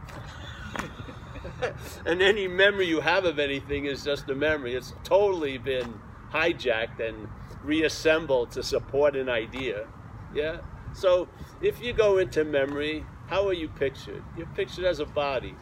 and 2.05 2.21
any 2.21 2.47
memory 2.47 2.87
you 2.87 3.01
have 3.01 3.25
of 3.25 3.39
anything 3.39 3.85
is 3.85 4.03
just 4.03 4.29
a 4.29 4.35
memory. 4.35 4.75
It's 4.75 4.93
totally 5.03 5.57
been 5.57 5.99
hijacked 6.31 6.99
and 6.99 7.27
reassembled 7.63 8.51
to 8.51 8.63
support 8.63 9.15
an 9.15 9.29
idea. 9.29 9.87
Yeah? 10.33 10.57
So 10.93 11.27
if 11.61 11.81
you 11.81 11.93
go 11.93 12.17
into 12.17 12.43
memory, 12.43 13.05
how 13.27 13.47
are 13.47 13.53
you 13.53 13.67
pictured? 13.67 14.23
You're 14.37 14.47
pictured 14.47 14.85
as 14.85 14.99
a 14.99 15.05
body. 15.05 15.55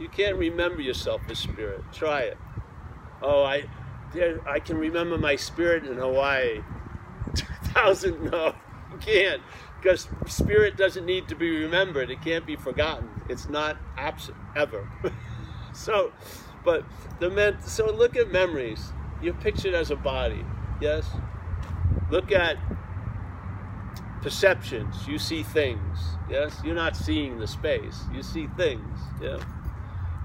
You 0.00 0.08
can't 0.08 0.36
remember 0.36 0.80
yourself 0.80 1.22
as 1.28 1.38
spirit. 1.38 1.82
Try 1.92 2.20
it. 2.20 2.38
Oh, 3.20 3.42
I, 3.42 3.64
there, 4.12 4.40
I 4.48 4.60
can 4.60 4.78
remember 4.78 5.18
my 5.18 5.36
spirit 5.36 5.84
in 5.84 5.96
Hawaii. 5.96 6.62
2000, 7.34 8.30
no, 8.30 8.54
you 8.90 8.98
can't. 8.98 9.42
Because 9.80 10.08
spirit 10.26 10.76
doesn't 10.76 11.06
need 11.06 11.28
to 11.28 11.36
be 11.36 11.62
remembered. 11.62 12.10
It 12.10 12.20
can't 12.22 12.46
be 12.46 12.56
forgotten. 12.56 13.08
It's 13.28 13.48
not 13.48 13.76
absent, 13.96 14.36
ever. 14.56 14.90
so, 15.72 16.12
but 16.64 16.84
the 17.20 17.30
men, 17.30 17.58
so 17.62 17.92
look 17.92 18.16
at 18.16 18.32
memories. 18.32 18.92
You're 19.22 19.34
pictured 19.34 19.74
as 19.74 19.90
a 19.90 19.96
body. 19.96 20.44
Yes? 20.80 21.08
Look 22.10 22.32
at 22.32 22.56
perceptions. 24.22 25.06
You 25.06 25.18
see 25.18 25.42
things. 25.42 25.98
Yes? 26.28 26.60
You're 26.64 26.74
not 26.74 26.96
seeing 26.96 27.38
the 27.38 27.46
space. 27.46 28.00
You 28.12 28.22
see 28.22 28.48
things. 28.56 28.98
Yeah? 29.20 29.38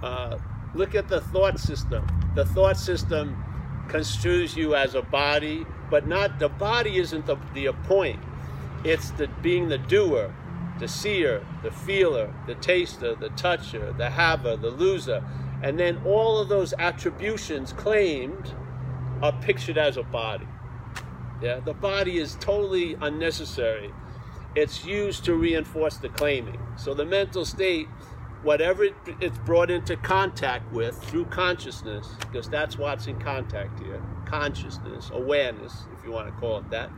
Uh, 0.02 0.40
look 0.74 0.96
at 0.96 1.08
the 1.08 1.22
thought 1.22 1.60
system. 1.60 2.08
The 2.36 2.46
thought 2.46 2.78
system 2.78 3.44
construes 3.88 4.56
you 4.56 4.76
as 4.76 4.96
a 4.96 5.02
body, 5.02 5.66
but 5.90 6.08
not 6.08 6.40
the 6.40 6.50
body 6.50 6.98
isn't 6.98 7.26
the, 7.26 7.38
the 7.54 7.72
point. 7.84 8.20
It's 8.84 9.12
the 9.12 9.28
being 9.42 9.70
the 9.70 9.78
doer, 9.78 10.34
the 10.80 10.88
seer, 10.88 11.46
the 11.62 11.72
feeler, 11.72 12.34
the 12.48 12.56
taster, 12.56 13.16
the 13.16 13.30
toucher, 13.30 13.94
the 13.94 14.10
haver, 14.10 14.58
the 14.58 14.70
loser. 14.70 15.24
And 15.62 15.80
then 15.80 16.02
all 16.06 16.40
of 16.40 16.50
those 16.50 16.74
attributions 16.78 17.72
claimed 17.74 18.54
are 19.22 19.32
pictured 19.42 19.78
as 19.78 19.96
a 19.96 20.04
body. 20.04 20.48
Yeah, 21.42 21.60
the 21.60 21.74
body 21.74 22.18
is 22.20 22.36
totally 22.40 22.96
unnecessary. 23.02 23.92
It's 24.56 24.86
used 24.86 25.26
to 25.26 25.36
reinforce 25.36 25.98
the 25.98 26.10
claiming. 26.10 26.60
So 26.76 26.94
the 26.94 27.06
mental 27.06 27.46
state, 27.46 27.88
whatever 28.44 28.88
it's 29.22 29.38
brought 29.40 29.72
into 29.72 29.96
contact 29.98 30.72
with 30.72 31.02
through 31.06 31.26
consciousness, 31.26 32.10
because 32.20 32.50
that's 32.50 32.78
what's 32.78 33.08
in 33.08 33.18
contact 33.20 33.80
here, 33.80 34.02
consciousness, 34.26 35.10
awareness, 35.14 35.86
if 35.98 36.06
you 36.06 36.12
want 36.12 36.28
to 36.28 36.34
call 36.34 36.58
it 36.58 36.70
that. 36.70 36.90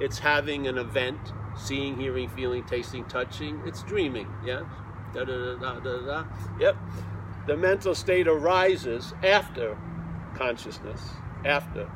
It's 0.00 0.18
having 0.18 0.66
an 0.66 0.78
event, 0.78 1.18
seeing, 1.56 1.98
hearing, 1.98 2.28
feeling, 2.28 2.64
tasting, 2.64 3.04
touching. 3.04 3.62
It's 3.64 3.82
dreaming, 3.84 4.28
yeah? 4.44 4.62
Da, 5.14 5.24
da, 5.24 5.54
da, 5.56 5.78
da, 5.78 6.00
da, 6.00 6.24
Yep. 6.58 6.76
The 7.46 7.56
mental 7.56 7.94
state 7.94 8.26
arises 8.26 9.14
after 9.22 9.76
consciousness 10.34 11.10
after. 11.44 11.90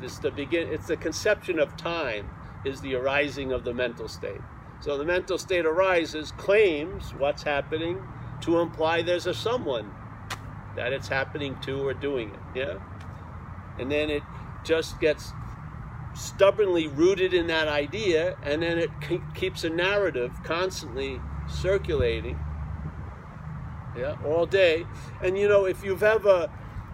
This 0.00 0.18
the 0.18 0.30
begin. 0.30 0.68
It's 0.68 0.86
the 0.86 0.96
conception 0.96 1.58
of 1.58 1.76
time 1.76 2.28
is 2.64 2.80
the 2.80 2.94
arising 2.94 3.52
of 3.52 3.64
the 3.64 3.74
mental 3.74 4.08
state. 4.08 4.40
So 4.80 4.98
the 4.98 5.04
mental 5.04 5.38
state 5.38 5.64
arises, 5.64 6.32
claims 6.32 7.14
what's 7.14 7.42
happening 7.42 8.02
to 8.42 8.58
imply 8.60 9.02
there's 9.02 9.26
a 9.26 9.34
someone 9.34 9.90
that 10.76 10.92
it's 10.92 11.08
happening 11.08 11.56
to 11.62 11.86
or 11.86 11.94
doing 11.94 12.30
it. 12.30 12.40
Yeah, 12.54 12.78
and 13.78 13.90
then 13.90 14.10
it 14.10 14.22
just 14.64 15.00
gets 15.00 15.32
stubbornly 16.14 16.88
rooted 16.88 17.34
in 17.34 17.46
that 17.48 17.68
idea, 17.68 18.36
and 18.42 18.62
then 18.62 18.78
it 18.78 18.90
keeps 19.34 19.64
a 19.64 19.70
narrative 19.70 20.32
constantly 20.44 21.20
circulating, 21.48 22.38
yeah, 23.96 24.16
all 24.24 24.46
day. 24.46 24.86
And 25.22 25.38
you 25.38 25.48
know, 25.48 25.66
if 25.66 25.84
you've 25.84 26.02
ever, 26.02 26.50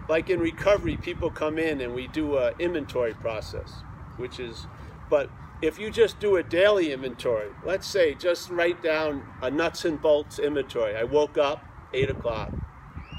like 0.09 0.29
in 0.29 0.39
recovery, 0.39 0.97
people 0.97 1.29
come 1.29 1.57
in 1.57 1.81
and 1.81 1.93
we 1.93 2.07
do 2.07 2.37
a 2.37 2.53
inventory 2.59 3.13
process, 3.13 3.71
which 4.17 4.39
is, 4.39 4.67
but 5.09 5.29
if 5.63 5.79
you 5.79 5.89
just 5.89 6.19
do 6.19 6.35
a 6.35 6.43
daily 6.43 6.91
inventory, 6.91 7.47
let's 7.63 7.87
say 7.87 8.13
just 8.15 8.49
write 8.49 8.83
down 8.83 9.23
a 9.41 9.49
nuts 9.49 9.85
and 9.85 10.01
bolts 10.01 10.37
inventory. 10.37 10.93
I 10.93 11.05
woke 11.05 11.37
up, 11.37 11.63
eight 11.93 12.09
o'clock, 12.09 12.51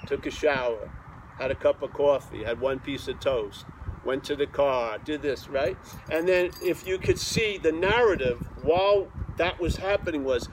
took 0.07 0.27
a 0.27 0.31
shower, 0.31 0.91
had 1.39 1.51
a 1.51 1.55
cup 1.55 1.81
of 1.81 1.95
coffee, 1.95 2.45
had 2.45 2.61
one 2.61 2.81
piece 2.81 3.09
of 3.09 3.19
toast, 3.19 3.65
went 4.05 4.25
to 4.25 4.37
the 4.37 4.47
car, 4.47 4.99
did 4.99 5.23
this, 5.23 5.49
right? 5.49 5.79
And 6.11 6.29
then 6.29 6.51
if 6.63 6.87
you 6.87 6.99
could 6.99 7.19
see 7.19 7.57
the 7.57 7.73
narrative 7.73 8.47
while 8.63 9.09
that 9.39 9.59
was 9.59 9.77
happening 9.77 10.23
was, 10.23 10.51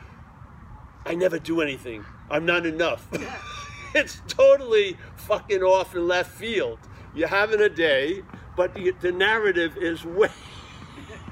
I 1.06 1.16
never 1.16 1.40
do 1.40 1.60
anything. 1.60 2.06
I'm 2.30 2.46
not 2.46 2.66
enough. 2.66 3.06
it's 3.94 4.22
totally 4.30 4.96
fucking 5.18 5.62
off 5.62 5.94
in 5.94 6.08
left 6.08 6.32
field. 6.32 6.80
You're 7.14 7.28
having 7.28 7.60
a 7.60 7.68
day, 7.68 8.22
but 8.56 8.74
the, 8.76 8.92
the 9.02 9.12
narrative 9.12 9.76
is 9.76 10.06
way, 10.06 10.30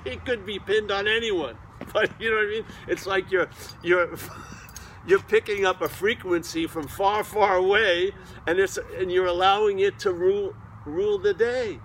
it 0.06 0.26
could 0.26 0.46
be 0.46 0.60
pinned 0.60 0.92
on 0.92 1.08
anyone. 1.08 1.58
But 1.94 2.12
you 2.20 2.30
know 2.30 2.36
what 2.36 2.46
I 2.46 2.50
mean? 2.50 2.66
It's 2.88 3.08
like 3.08 3.32
you're, 3.32 3.50
you're, 3.82 4.16
you're 5.08 5.22
picking 5.22 5.66
up 5.66 5.82
a 5.82 5.90
frequency 5.90 6.68
from 6.68 6.88
far, 6.88 7.24
far 7.24 7.56
away, 7.56 8.12
and 8.46 8.60
it's 8.60 8.78
and 8.98 9.12
you're 9.12 9.26
allowing 9.26 9.80
it 9.80 9.98
to 10.00 10.12
rule 10.12 10.54
rule 10.86 11.18
the 11.18 11.34
day. 11.34 11.80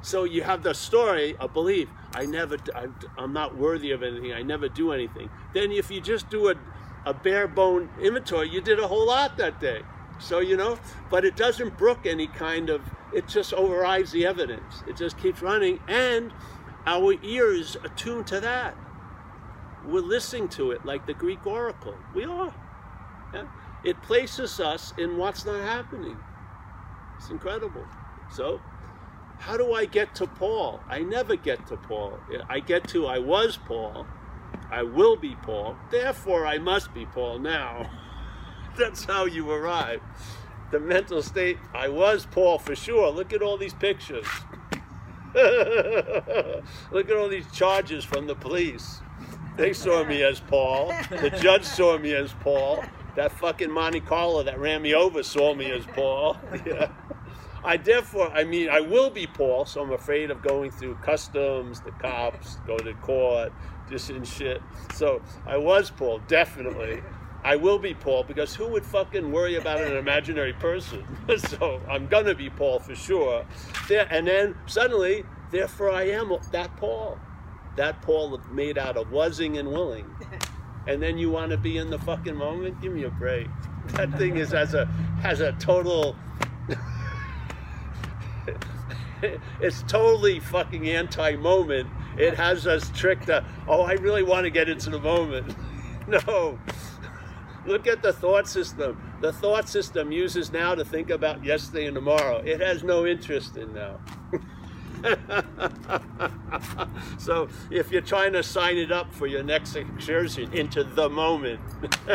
So 0.00 0.24
you 0.24 0.42
have 0.42 0.62
the 0.62 0.74
story, 0.74 1.36
a 1.38 1.48
belief. 1.48 1.88
I 2.14 2.26
never, 2.26 2.56
I'm 3.16 3.32
not 3.32 3.56
worthy 3.56 3.92
of 3.92 4.02
anything. 4.02 4.32
I 4.32 4.42
never 4.42 4.68
do 4.68 4.92
anything. 4.92 5.30
Then 5.54 5.70
if 5.70 5.90
you 5.90 6.00
just 6.00 6.28
do 6.28 6.50
a, 6.50 6.54
a 7.06 7.14
bare 7.14 7.46
bone 7.46 7.88
inventory, 8.00 8.48
you 8.48 8.60
did 8.60 8.80
a 8.80 8.88
whole 8.88 9.06
lot 9.06 9.36
that 9.36 9.60
day. 9.60 9.82
So 10.18 10.38
you 10.38 10.56
know, 10.56 10.78
but 11.10 11.24
it 11.24 11.36
doesn't 11.36 11.76
brook 11.78 12.06
any 12.06 12.26
kind 12.26 12.70
of. 12.70 12.82
It 13.12 13.28
just 13.28 13.52
overrides 13.52 14.12
the 14.12 14.24
evidence. 14.24 14.82
It 14.86 14.96
just 14.96 15.18
keeps 15.18 15.42
running, 15.42 15.80
and 15.88 16.32
our 16.86 17.14
ears 17.22 17.76
attuned 17.84 18.26
to 18.28 18.40
that. 18.40 18.76
We're 19.86 20.00
listening 20.00 20.48
to 20.50 20.70
it 20.70 20.84
like 20.84 21.06
the 21.06 21.14
Greek 21.14 21.46
oracle. 21.46 21.96
We 22.14 22.24
are. 22.24 22.54
Yeah? 23.34 23.46
It 23.84 24.00
places 24.02 24.60
us 24.60 24.92
in 24.96 25.16
what's 25.16 25.44
not 25.44 25.60
happening. 25.60 26.16
It's 27.16 27.30
incredible. 27.30 27.84
So, 28.30 28.60
how 29.38 29.56
do 29.56 29.72
I 29.72 29.86
get 29.86 30.14
to 30.16 30.26
Paul? 30.26 30.80
I 30.88 31.00
never 31.00 31.34
get 31.34 31.66
to 31.66 31.76
Paul. 31.76 32.18
I 32.48 32.60
get 32.60 32.86
to 32.88 33.06
I 33.06 33.18
was 33.18 33.56
Paul. 33.56 34.06
I 34.70 34.82
will 34.82 35.16
be 35.16 35.34
Paul. 35.42 35.76
Therefore, 35.90 36.46
I 36.46 36.58
must 36.58 36.94
be 36.94 37.06
Paul 37.06 37.40
now. 37.40 37.90
That's 38.78 39.04
how 39.04 39.24
you 39.24 39.50
arrive. 39.50 40.00
The 40.70 40.80
mental 40.80 41.22
state, 41.22 41.58
I 41.74 41.88
was 41.88 42.24
Paul 42.24 42.58
for 42.58 42.74
sure. 42.74 43.10
Look 43.10 43.32
at 43.32 43.42
all 43.42 43.58
these 43.58 43.74
pictures. 43.74 44.26
Look 46.92 47.08
at 47.08 47.16
all 47.16 47.28
these 47.28 47.50
charges 47.52 48.04
from 48.04 48.26
the 48.26 48.34
police. 48.34 49.00
They 49.56 49.72
saw 49.72 50.04
me 50.04 50.22
as 50.22 50.40
Paul. 50.40 50.92
The 51.10 51.30
judge 51.42 51.64
saw 51.64 51.98
me 51.98 52.14
as 52.14 52.32
Paul. 52.40 52.84
That 53.16 53.32
fucking 53.32 53.70
Monte 53.70 54.00
Carlo 54.00 54.42
that 54.42 54.58
ran 54.58 54.82
me 54.82 54.94
over 54.94 55.22
saw 55.22 55.54
me 55.54 55.70
as 55.70 55.86
Paul. 55.86 56.36
Yeah. 56.66 56.90
I 57.64 57.76
therefore, 57.76 58.32
I 58.32 58.42
mean, 58.42 58.68
I 58.68 58.80
will 58.80 59.08
be 59.08 59.26
Paul, 59.28 59.66
so 59.66 59.82
I'm 59.82 59.92
afraid 59.92 60.32
of 60.32 60.42
going 60.42 60.72
through 60.72 60.96
customs, 60.96 61.80
the 61.80 61.92
cops, 61.92 62.56
go 62.66 62.76
to 62.76 62.92
court, 62.94 63.52
this 63.88 64.10
and 64.10 64.26
shit. 64.26 64.60
So 64.94 65.22
I 65.46 65.58
was 65.58 65.90
Paul, 65.90 66.20
definitely. 66.26 67.02
I 67.44 67.56
will 67.56 67.78
be 67.78 67.94
Paul 67.94 68.22
because 68.22 68.54
who 68.54 68.68
would 68.68 68.84
fucking 68.84 69.32
worry 69.32 69.56
about 69.56 69.80
an 69.80 69.96
imaginary 69.96 70.52
person? 70.52 71.04
so 71.36 71.80
I'm 71.90 72.06
gonna 72.06 72.34
be 72.34 72.50
Paul 72.50 72.78
for 72.78 72.94
sure. 72.94 73.44
There, 73.88 74.06
and 74.10 74.26
then 74.26 74.54
suddenly, 74.66 75.24
therefore, 75.50 75.90
I 75.90 76.04
am 76.04 76.36
that 76.52 76.76
Paul 76.76 77.18
that 77.76 78.02
Paul 78.02 78.38
made 78.50 78.76
out 78.76 78.96
of 78.96 79.10
wasing 79.10 79.58
and 79.58 79.70
willing. 79.70 80.10
And 80.84 81.00
then 81.00 81.16
you 81.16 81.30
want 81.30 81.52
to 81.52 81.56
be 81.56 81.78
in 81.78 81.90
the 81.90 81.98
fucking 82.00 82.34
moment? 82.34 82.80
Give 82.80 82.92
me 82.92 83.04
a 83.04 83.08
break. 83.08 83.46
That 83.92 84.18
thing 84.18 84.36
is 84.36 84.52
as 84.52 84.74
a 84.74 84.86
has 85.22 85.38
a 85.38 85.52
total 85.52 86.16
it's 89.60 89.82
totally 89.82 90.40
fucking 90.40 90.88
anti-moment. 90.88 91.88
It 92.18 92.34
has 92.34 92.66
us 92.66 92.90
tricked 92.94 93.26
to, 93.26 93.44
oh, 93.68 93.82
I 93.82 93.92
really 93.92 94.22
want 94.22 94.44
to 94.44 94.50
get 94.50 94.68
into 94.68 94.90
the 94.90 94.98
moment. 94.98 95.54
no. 96.08 96.58
Look 97.64 97.86
at 97.86 98.02
the 98.02 98.12
thought 98.12 98.48
system. 98.48 99.00
The 99.20 99.32
thought 99.32 99.68
system 99.68 100.10
uses 100.10 100.52
now 100.52 100.74
to 100.74 100.84
think 100.84 101.10
about 101.10 101.44
yesterday 101.44 101.86
and 101.86 101.94
tomorrow. 101.94 102.38
It 102.38 102.60
has 102.60 102.82
no 102.82 103.06
interest 103.06 103.56
in 103.56 103.72
now. 103.72 104.00
so 107.18 107.48
if 107.70 107.90
you're 107.90 108.02
trying 108.02 108.32
to 108.32 108.42
sign 108.42 108.78
it 108.78 108.92
up 108.92 109.14
for 109.14 109.26
your 109.26 109.42
next 109.42 109.76
excursion 109.76 110.52
into 110.52 110.84
the 110.84 111.08
moment, 111.08 111.60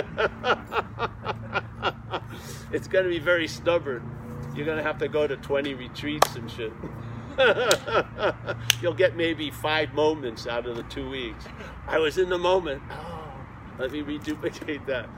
it's 2.72 2.88
going 2.88 3.04
to 3.04 3.10
be 3.10 3.20
very 3.20 3.48
stubborn. 3.48 4.10
You're 4.56 4.66
going 4.66 4.78
to 4.78 4.84
have 4.84 4.98
to 5.00 5.08
go 5.08 5.28
to 5.28 5.38
20 5.38 5.74
retreats 5.76 6.36
and 6.36 6.50
shit. 6.50 6.74
You'll 8.82 8.94
get 8.94 9.16
maybe 9.16 9.52
five 9.52 9.94
moments 9.94 10.48
out 10.48 10.66
of 10.66 10.76
the 10.76 10.84
two 10.84 11.10
weeks. 11.10 11.46
I 11.88 12.00
was 12.00 12.18
in 12.18 12.30
the 12.30 12.38
moment. 12.38 12.82
Oh, 12.90 13.17
let 13.78 13.92
me 13.92 14.02
reduplicate 14.02 14.86
that. 14.88 15.10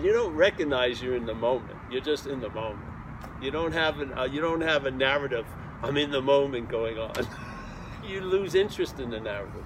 you 0.00 0.12
don't 0.12 0.34
recognize 0.34 1.02
you're 1.02 1.16
in 1.16 1.26
the 1.26 1.34
moment. 1.34 1.76
You're 1.90 2.02
just 2.02 2.26
in 2.26 2.40
the 2.40 2.50
moment. 2.50 2.80
You 3.40 3.50
don't 3.50 3.72
have 3.72 4.00
an 4.00 4.12
uh, 4.16 4.24
you 4.24 4.40
don't 4.40 4.60
have 4.60 4.86
a 4.86 4.90
narrative. 4.90 5.46
I'm 5.82 5.96
in 5.96 6.10
the 6.10 6.22
moment 6.22 6.68
going 6.68 6.98
on. 6.98 7.12
you 8.06 8.20
lose 8.20 8.54
interest 8.54 9.00
in 9.00 9.10
the 9.10 9.20
narrative. 9.20 9.64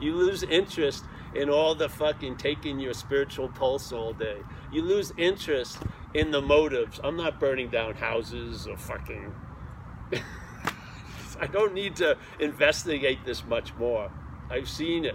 You 0.00 0.14
lose 0.14 0.42
interest 0.42 1.04
in 1.34 1.50
all 1.50 1.74
the 1.74 1.88
fucking 1.88 2.36
taking 2.36 2.78
your 2.78 2.94
spiritual 2.94 3.48
pulse 3.48 3.92
all 3.92 4.12
day. 4.12 4.38
You 4.72 4.82
lose 4.82 5.12
interest 5.16 5.78
in 6.14 6.30
the 6.30 6.40
motives. 6.40 7.00
I'm 7.02 7.16
not 7.16 7.40
burning 7.40 7.70
down 7.70 7.94
houses 7.94 8.66
or 8.66 8.76
fucking. 8.76 9.34
I 11.44 11.46
don't 11.46 11.74
need 11.74 11.96
to 11.96 12.16
investigate 12.40 13.18
this 13.26 13.44
much 13.44 13.74
more. 13.76 14.10
I've 14.48 14.66
seen 14.66 15.04
it. 15.04 15.14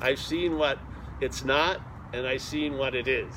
I've 0.00 0.18
seen 0.18 0.56
what 0.56 0.78
it's 1.20 1.44
not, 1.44 1.82
and 2.14 2.26
I've 2.26 2.40
seen 2.40 2.78
what 2.78 2.94
it 2.94 3.06
is. 3.06 3.34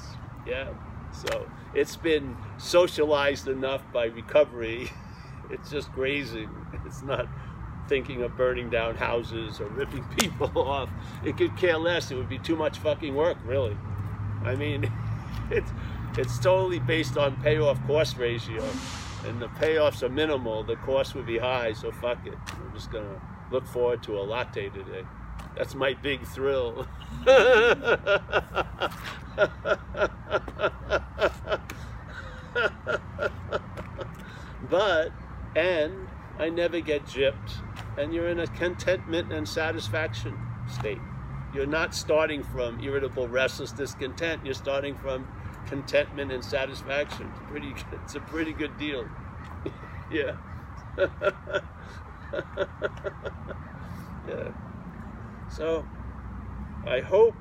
Yeah. 0.48 0.70
So 1.12 1.50
it's 1.74 1.98
been 1.98 2.38
socialized 2.58 3.50
enough 3.50 3.84
by 3.94 4.06
recovery. 4.06 4.90
It's 5.52 5.72
just 5.72 5.92
grazing. 5.94 6.48
It's 6.86 7.02
not 7.02 7.28
thinking 7.88 8.22
of 8.22 8.38
burning 8.38 8.70
down 8.70 8.96
houses 8.96 9.60
or 9.60 9.66
ripping 9.70 10.04
people 10.20 10.52
off. 10.60 10.92
It 11.26 11.38
could 11.38 11.58
care 11.58 11.76
less. 11.76 12.12
It 12.12 12.18
would 12.18 12.30
be 12.30 12.38
too 12.38 12.56
much 12.56 12.78
fucking 12.78 13.16
work, 13.16 13.38
really. 13.44 13.76
I 14.46 14.54
mean, 14.54 14.94
it's 15.50 15.72
it's 16.20 16.38
totally 16.38 16.78
based 16.78 17.18
on 17.18 17.36
payoff 17.42 17.80
cost 17.88 18.18
ratio, 18.18 18.64
and 19.26 19.42
the 19.42 19.48
payoffs 19.48 20.04
are 20.04 20.10
minimal. 20.10 20.64
The 20.64 20.76
cost 20.78 21.16
would 21.16 21.26
be 21.26 21.38
high, 21.38 21.74
so 21.74 21.92
fuck 21.92 22.26
it. 22.26 22.36
I'm 22.48 22.74
just 22.74 22.92
gonna 22.92 23.22
look 23.52 23.68
forward 23.68 24.04
to 24.04 24.18
a 24.18 24.22
latte 24.22 24.70
today. 24.70 25.04
That's 25.58 25.76
my 25.76 25.94
big 25.94 26.26
thrill. 26.26 26.88
but, 34.70 35.12
and 35.56 36.08
I 36.38 36.50
never 36.50 36.80
get 36.80 37.06
gypped, 37.06 37.62
and 37.98 38.14
you're 38.14 38.30
in 38.30 38.40
a 38.40 38.48
contentment 38.48 39.34
and 39.34 39.48
satisfaction 39.48 40.38
state. 40.68 41.00
You're 41.54 41.66
not 41.66 41.96
starting 41.96 42.44
from 42.44 42.80
irritable, 42.80 43.28
restless 43.28 43.72
discontent. 43.72 44.46
You're 44.46 44.54
starting 44.54 44.96
from 44.96 45.28
contentment 45.70 46.32
and 46.32 46.44
satisfaction. 46.44 47.32
It's 47.32 47.40
pretty. 47.50 47.74
It's 48.04 48.16
a 48.16 48.20
pretty 48.20 48.54
good 48.54 48.78
deal. 48.78 49.08
yeah. 50.12 50.36
yeah. 54.28 54.52
So, 55.50 55.86
I 56.86 57.00
hope 57.00 57.36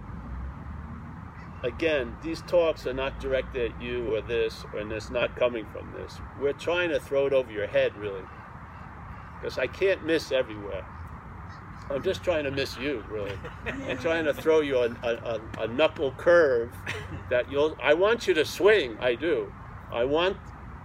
again, 1.62 2.16
these 2.22 2.42
talks 2.42 2.86
are 2.86 2.92
not 2.92 3.18
directed 3.20 3.72
at 3.72 3.82
you 3.82 4.14
or 4.14 4.20
this, 4.20 4.64
and 4.76 4.92
it's 4.92 5.10
not 5.10 5.34
coming 5.36 5.66
from 5.72 5.92
this. 5.92 6.18
We're 6.40 6.52
trying 6.52 6.90
to 6.90 7.00
throw 7.00 7.26
it 7.26 7.32
over 7.32 7.50
your 7.50 7.66
head, 7.66 7.96
really. 7.96 8.22
Because 9.40 9.58
I 9.58 9.66
can't 9.66 10.04
miss 10.04 10.32
everywhere. 10.32 10.84
I'm 11.90 12.02
just 12.02 12.22
trying 12.22 12.44
to 12.44 12.50
miss 12.50 12.76
you, 12.76 13.02
really. 13.08 13.38
and 13.66 13.98
trying 14.00 14.24
to 14.26 14.34
throw 14.34 14.60
you 14.60 14.78
a, 14.78 14.90
a, 15.02 15.40
a, 15.60 15.68
knuckle 15.68 16.12
curve 16.12 16.72
that 17.30 17.50
you'll. 17.50 17.76
I 17.82 17.94
want 17.94 18.26
you 18.26 18.34
to 18.34 18.44
swing, 18.44 18.96
I 19.00 19.14
do. 19.14 19.52
I 19.90 20.04
want 20.04 20.36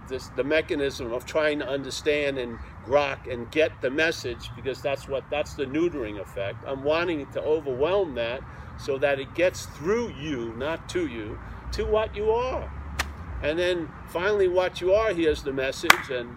this 0.08 0.28
the 0.28 0.44
mechanism 0.44 1.12
of 1.12 1.24
trying 1.24 1.58
to 1.58 1.68
understand 1.68 2.38
and 2.38 2.58
grok 2.86 3.30
and 3.30 3.50
get 3.50 3.80
the 3.80 3.90
message 3.90 4.50
because 4.56 4.80
that's 4.82 5.08
what 5.08 5.24
that's 5.30 5.54
the 5.54 5.66
neutering 5.66 6.20
effect. 6.20 6.64
I'm 6.66 6.82
wanting 6.82 7.26
to 7.32 7.42
overwhelm 7.42 8.14
that 8.14 8.40
so 8.78 8.98
that 8.98 9.20
it 9.20 9.34
gets 9.34 9.66
through 9.66 10.12
you, 10.14 10.54
not 10.56 10.88
to 10.90 11.06
you, 11.06 11.38
to 11.72 11.84
what 11.84 12.14
you 12.16 12.30
are. 12.30 12.70
And 13.42 13.58
then 13.58 13.90
finally 14.08 14.48
what 14.48 14.80
you 14.80 14.92
are 14.94 15.12
hears 15.12 15.42
the 15.42 15.52
message 15.52 16.10
and 16.10 16.36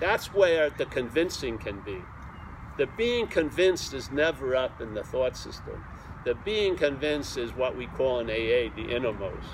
that's 0.00 0.32
where 0.32 0.70
the 0.70 0.86
convincing 0.86 1.58
can 1.58 1.80
be. 1.80 1.98
The 2.78 2.86
being 2.96 3.26
convinced 3.26 3.92
is 3.92 4.12
never 4.12 4.54
up 4.54 4.80
in 4.80 4.94
the 4.94 5.02
thought 5.02 5.36
system. 5.36 5.84
The 6.24 6.36
being 6.36 6.76
convinced 6.76 7.36
is 7.36 7.52
what 7.52 7.76
we 7.76 7.88
call 7.88 8.20
in 8.20 8.26
AA 8.26 8.72
the 8.76 8.94
innermost. 8.94 9.48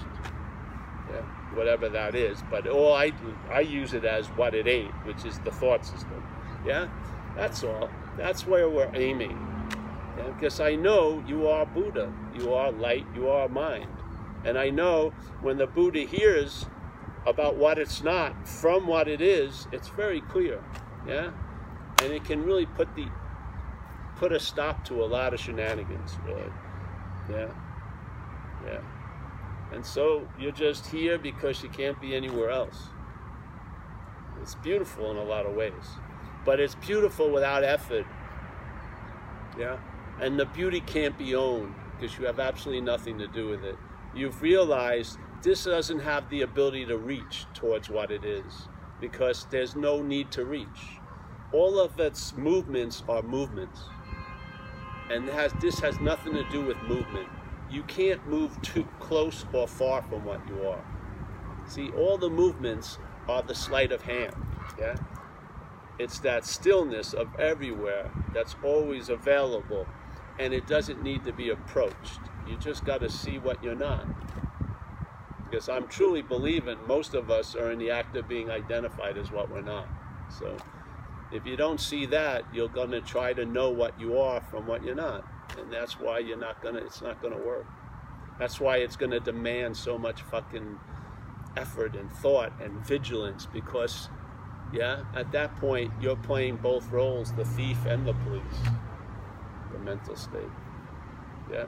Yeah, 1.10 1.22
whatever 1.54 1.88
that 1.88 2.14
is. 2.14 2.38
But 2.50 2.66
all 2.66 2.92
I 2.92 3.12
I 3.50 3.60
use 3.60 3.94
it 3.94 4.04
as 4.04 4.26
what 4.28 4.54
it 4.54 4.66
ain't, 4.66 4.92
which 5.06 5.24
is 5.24 5.38
the 5.38 5.50
thought 5.50 5.86
system. 5.86 6.22
Yeah? 6.66 6.88
That's 7.34 7.64
all. 7.64 7.88
That's 8.18 8.46
where 8.46 8.68
we're 8.68 8.90
aiming. 8.94 9.38
Yeah? 10.18 10.30
Because 10.30 10.60
I 10.60 10.74
know 10.74 11.24
you 11.26 11.48
are 11.48 11.64
Buddha. 11.64 12.12
You 12.38 12.52
are 12.52 12.72
light. 12.72 13.06
You 13.14 13.30
are 13.30 13.48
mind. 13.48 13.88
And 14.44 14.58
I 14.58 14.68
know 14.68 15.14
when 15.40 15.56
the 15.56 15.66
Buddha 15.66 16.00
hears 16.00 16.66
about 17.26 17.56
what 17.56 17.78
it's 17.78 18.02
not 18.02 18.46
from 18.46 18.86
what 18.86 19.08
it 19.08 19.22
is, 19.22 19.66
it's 19.72 19.88
very 19.88 20.20
clear. 20.20 20.62
Yeah? 21.08 21.30
And 22.02 22.12
it 22.12 22.24
can 22.24 22.44
really 22.44 22.66
put 22.66 22.94
the 22.94 23.06
put 24.16 24.32
a 24.32 24.40
stop 24.40 24.84
to 24.86 25.02
a 25.02 25.06
lot 25.06 25.34
of 25.34 25.40
shenanigans, 25.40 26.16
really. 26.26 26.52
Yeah. 27.30 27.48
Yeah. 28.64 28.80
And 29.72 29.84
so 29.84 30.28
you're 30.38 30.52
just 30.52 30.86
here 30.86 31.18
because 31.18 31.62
you 31.62 31.68
can't 31.68 32.00
be 32.00 32.14
anywhere 32.14 32.50
else. 32.50 32.88
It's 34.40 34.54
beautiful 34.56 35.10
in 35.10 35.16
a 35.16 35.24
lot 35.24 35.46
of 35.46 35.54
ways. 35.54 35.72
But 36.44 36.60
it's 36.60 36.74
beautiful 36.76 37.30
without 37.30 37.64
effort. 37.64 38.06
Yeah? 39.58 39.78
And 40.20 40.38
the 40.38 40.46
beauty 40.46 40.80
can't 40.80 41.16
be 41.18 41.34
owned 41.34 41.74
because 41.98 42.18
you 42.18 42.26
have 42.26 42.38
absolutely 42.38 42.82
nothing 42.82 43.18
to 43.18 43.26
do 43.26 43.48
with 43.48 43.64
it. 43.64 43.76
You've 44.14 44.42
realized 44.42 45.18
this 45.42 45.64
doesn't 45.64 46.00
have 46.00 46.28
the 46.30 46.42
ability 46.42 46.86
to 46.86 46.96
reach 46.96 47.46
towards 47.52 47.90
what 47.90 48.10
it 48.10 48.24
is 48.24 48.68
because 49.00 49.46
there's 49.50 49.74
no 49.74 50.02
need 50.02 50.30
to 50.32 50.44
reach. 50.44 50.98
All 51.54 51.78
of 51.78 52.00
its 52.00 52.36
movements 52.36 53.04
are 53.08 53.22
movements. 53.22 53.80
And 55.08 55.28
has, 55.28 55.52
this 55.60 55.78
has 55.78 56.00
nothing 56.00 56.32
to 56.32 56.42
do 56.50 56.64
with 56.64 56.76
movement. 56.82 57.28
You 57.70 57.84
can't 57.84 58.26
move 58.26 58.60
too 58.60 58.88
close 58.98 59.46
or 59.52 59.68
far 59.68 60.02
from 60.02 60.24
what 60.24 60.40
you 60.48 60.66
are. 60.66 60.84
See, 61.68 61.90
all 61.90 62.18
the 62.18 62.28
movements 62.28 62.98
are 63.28 63.40
the 63.40 63.54
sleight 63.54 63.92
of 63.92 64.02
hand. 64.02 64.34
Yeah? 64.80 64.96
It's 66.00 66.18
that 66.20 66.44
stillness 66.44 67.12
of 67.12 67.28
everywhere 67.38 68.10
that's 68.32 68.56
always 68.64 69.08
available, 69.08 69.86
and 70.40 70.52
it 70.52 70.66
doesn't 70.66 71.04
need 71.04 71.22
to 71.24 71.32
be 71.32 71.50
approached. 71.50 72.18
You 72.48 72.56
just 72.56 72.84
got 72.84 73.00
to 73.02 73.08
see 73.08 73.38
what 73.38 73.62
you're 73.62 73.76
not. 73.76 74.04
Because 75.44 75.68
I'm 75.68 75.86
truly 75.86 76.20
believing 76.20 76.78
most 76.88 77.14
of 77.14 77.30
us 77.30 77.54
are 77.54 77.70
in 77.70 77.78
the 77.78 77.92
act 77.92 78.16
of 78.16 78.26
being 78.26 78.50
identified 78.50 79.16
as 79.16 79.30
what 79.30 79.48
we're 79.48 79.60
not. 79.60 79.86
So 80.28 80.56
if 81.34 81.44
you 81.44 81.56
don't 81.56 81.80
see 81.80 82.06
that, 82.06 82.44
you're 82.54 82.68
going 82.68 82.92
to 82.92 83.00
try 83.00 83.32
to 83.32 83.44
know 83.44 83.68
what 83.68 83.98
you 84.00 84.18
are 84.18 84.40
from 84.40 84.68
what 84.68 84.84
you're 84.84 84.94
not. 84.94 85.26
And 85.58 85.70
that's 85.72 85.98
why 85.98 86.20
you're 86.20 86.38
not 86.38 86.62
going 86.62 86.76
to, 86.76 86.84
it's 86.84 87.02
not 87.02 87.20
going 87.20 87.36
to 87.36 87.42
work. 87.44 87.66
That's 88.38 88.60
why 88.60 88.78
it's 88.78 88.96
going 88.96 89.10
to 89.10 89.20
demand 89.20 89.76
so 89.76 89.98
much 89.98 90.22
fucking 90.22 90.78
effort 91.56 91.96
and 91.96 92.10
thought 92.10 92.52
and 92.60 92.72
vigilance 92.86 93.46
because, 93.52 94.08
yeah, 94.72 95.04
at 95.14 95.32
that 95.32 95.56
point, 95.56 95.92
you're 96.00 96.16
playing 96.16 96.56
both 96.56 96.88
roles 96.90 97.32
the 97.32 97.44
thief 97.44 97.84
and 97.84 98.06
the 98.06 98.14
police, 98.14 98.42
the 99.72 99.78
mental 99.80 100.14
state. 100.14 100.42
Yeah. 101.52 101.66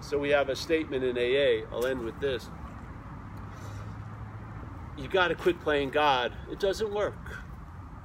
So 0.00 0.18
we 0.18 0.28
have 0.30 0.50
a 0.50 0.56
statement 0.56 1.04
in 1.04 1.16
AA. 1.16 1.66
I'll 1.74 1.86
end 1.86 2.00
with 2.00 2.20
this. 2.20 2.50
You 4.98 5.08
got 5.08 5.28
to 5.28 5.34
quit 5.34 5.58
playing 5.60 5.90
God. 5.90 6.34
It 6.50 6.60
doesn't 6.60 6.92
work. 6.92 7.42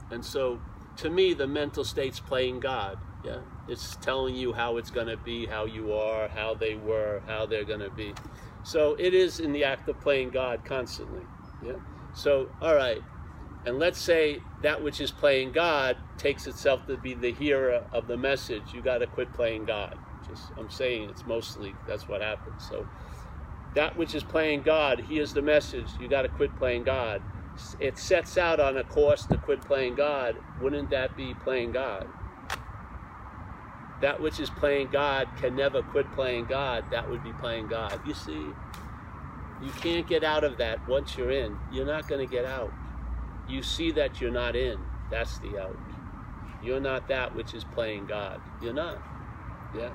And 0.09 0.23
so 0.23 0.59
to 0.97 1.09
me, 1.09 1.33
the 1.33 1.47
mental 1.47 1.83
state's 1.83 2.19
playing 2.19 2.59
God. 2.59 2.97
Yeah, 3.23 3.39
it's 3.67 3.95
telling 3.97 4.35
you 4.35 4.53
how 4.53 4.77
it's 4.77 4.89
going 4.89 5.07
to 5.07 5.17
be, 5.17 5.45
how 5.45 5.65
you 5.65 5.93
are, 5.93 6.27
how 6.27 6.55
they 6.55 6.75
were, 6.75 7.21
how 7.27 7.45
they're 7.45 7.65
going 7.65 7.81
to 7.81 7.91
be. 7.91 8.13
So 8.63 8.95
it 8.99 9.13
is 9.13 9.39
in 9.39 9.51
the 9.53 9.63
act 9.63 9.87
of 9.89 9.99
playing 10.01 10.31
God 10.31 10.65
constantly. 10.65 11.23
Yeah. 11.63 11.73
So 12.15 12.49
all 12.61 12.75
right, 12.75 13.01
and 13.65 13.77
let's 13.79 13.99
say 13.99 14.41
that 14.63 14.81
which 14.81 14.99
is 14.99 15.11
playing 15.11 15.51
God 15.51 15.97
takes 16.17 16.47
itself 16.47 16.87
to 16.87 16.97
be 16.97 17.13
the 17.13 17.31
hearer 17.31 17.83
of 17.91 18.07
the 18.07 18.17
message. 18.17 18.63
You 18.73 18.81
got 18.81 18.99
to 18.99 19.07
quit 19.07 19.31
playing 19.33 19.65
God. 19.65 19.97
Just 20.27 20.51
I'm 20.57 20.69
saying 20.69 21.09
it's 21.09 21.25
mostly 21.25 21.75
that's 21.87 22.07
what 22.07 22.21
happens. 22.21 22.67
So 22.67 22.87
that 23.75 23.97
which 23.97 24.15
is 24.15 24.23
playing 24.23 24.63
God 24.63 24.99
hears 24.99 25.33
the 25.33 25.41
message. 25.41 25.87
You 25.99 26.07
got 26.07 26.23
to 26.23 26.29
quit 26.29 26.55
playing 26.57 26.83
God 26.83 27.21
it 27.79 27.97
sets 27.97 28.37
out 28.37 28.59
on 28.59 28.77
a 28.77 28.83
course 28.83 29.25
to 29.27 29.37
quit 29.37 29.61
playing 29.61 29.95
God, 29.95 30.35
wouldn't 30.61 30.89
that 30.89 31.15
be 31.15 31.33
playing 31.33 31.71
God? 31.71 32.07
That 34.01 34.19
which 34.19 34.39
is 34.39 34.49
playing 34.49 34.89
God 34.91 35.27
can 35.39 35.55
never 35.55 35.83
quit 35.83 36.11
playing 36.13 36.45
God. 36.45 36.85
That 36.91 37.09
would 37.09 37.23
be 37.23 37.33
playing 37.33 37.67
God. 37.67 37.99
You 38.05 38.13
see, 38.15 38.47
you 39.61 39.71
can't 39.79 40.07
get 40.07 40.23
out 40.23 40.43
of 40.43 40.57
that 40.57 40.87
once 40.87 41.15
you're 41.15 41.31
in. 41.31 41.57
You're 41.71 41.85
not 41.85 42.07
going 42.07 42.27
to 42.27 42.31
get 42.31 42.45
out. 42.45 42.73
You 43.47 43.61
see 43.61 43.91
that 43.91 44.19
you're 44.19 44.31
not 44.31 44.55
in. 44.55 44.79
That's 45.11 45.37
the 45.39 45.59
out. 45.59 45.77
You're 46.63 46.79
not 46.79 47.07
that 47.09 47.35
which 47.35 47.53
is 47.53 47.63
playing 47.63 48.07
God. 48.07 48.41
You're 48.61 48.73
not. 48.73 49.01
Yeah. 49.75 49.91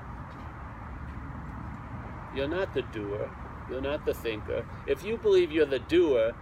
You're 2.35 2.47
not 2.47 2.73
the 2.73 2.83
doer. 2.83 3.29
You're 3.69 3.81
not 3.81 4.05
the 4.05 4.13
thinker. 4.13 4.65
If 4.85 5.03
you 5.03 5.17
believe 5.17 5.51
you're 5.51 5.65
the 5.65 5.79
doer, 5.79 6.33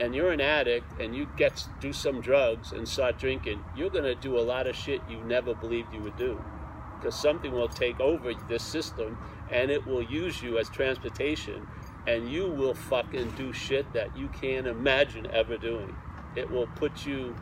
and 0.00 0.14
you're 0.14 0.30
an 0.30 0.40
addict 0.40 1.00
and 1.00 1.14
you 1.14 1.28
get 1.36 1.66
do 1.80 1.92
some 1.92 2.20
drugs 2.20 2.72
and 2.72 2.88
start 2.88 3.18
drinking, 3.18 3.64
you're 3.74 3.90
going 3.90 4.04
to 4.04 4.14
do 4.14 4.38
a 4.38 4.40
lot 4.40 4.66
of 4.66 4.76
shit 4.76 5.00
you 5.08 5.18
never 5.24 5.54
believed 5.54 5.92
you 5.92 6.02
would 6.02 6.16
do. 6.16 6.40
Because 6.96 7.14
something 7.14 7.52
will 7.52 7.68
take 7.68 8.00
over 8.00 8.32
this 8.48 8.62
system 8.62 9.18
and 9.50 9.70
it 9.70 9.86
will 9.86 10.02
use 10.02 10.42
you 10.42 10.58
as 10.58 10.68
transportation 10.68 11.66
and 12.06 12.30
you 12.30 12.46
will 12.46 12.74
fucking 12.74 13.30
do 13.36 13.52
shit 13.52 13.92
that 13.92 14.16
you 14.16 14.28
can't 14.28 14.66
imagine 14.66 15.26
ever 15.32 15.56
doing. 15.56 15.94
It 16.36 16.50
will 16.50 16.66
put 16.66 17.06
you 17.06 17.34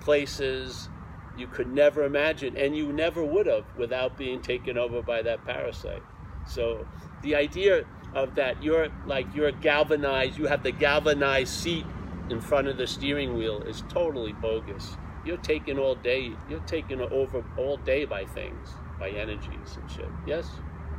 places 0.00 0.88
you 1.36 1.46
could 1.46 1.72
never 1.72 2.04
imagine 2.04 2.56
and 2.56 2.76
you 2.76 2.92
never 2.92 3.24
would 3.24 3.46
have 3.46 3.64
without 3.76 4.16
being 4.16 4.40
taken 4.40 4.78
over 4.78 5.02
by 5.02 5.22
that 5.22 5.44
parasite. 5.44 6.02
So 6.46 6.86
the 7.22 7.34
idea 7.34 7.84
of 8.14 8.34
that. 8.36 8.62
You're 8.62 8.88
like 9.06 9.26
you're 9.34 9.52
galvanized. 9.52 10.38
You 10.38 10.46
have 10.46 10.62
the 10.62 10.72
galvanized 10.72 11.52
seat 11.52 11.86
in 12.30 12.40
front 12.40 12.68
of 12.68 12.76
the 12.76 12.86
steering 12.86 13.36
wheel 13.36 13.62
is 13.62 13.82
totally 13.88 14.32
bogus. 14.32 14.96
You're 15.24 15.36
taken 15.38 15.78
all 15.78 15.94
day 15.94 16.32
you're 16.48 16.60
taken 16.60 17.00
over 17.00 17.44
all 17.56 17.76
day 17.78 18.04
by 18.04 18.24
things 18.24 18.70
by 18.98 19.10
energies 19.10 19.76
and 19.76 19.90
shit. 19.90 20.08
Yes? 20.26 20.48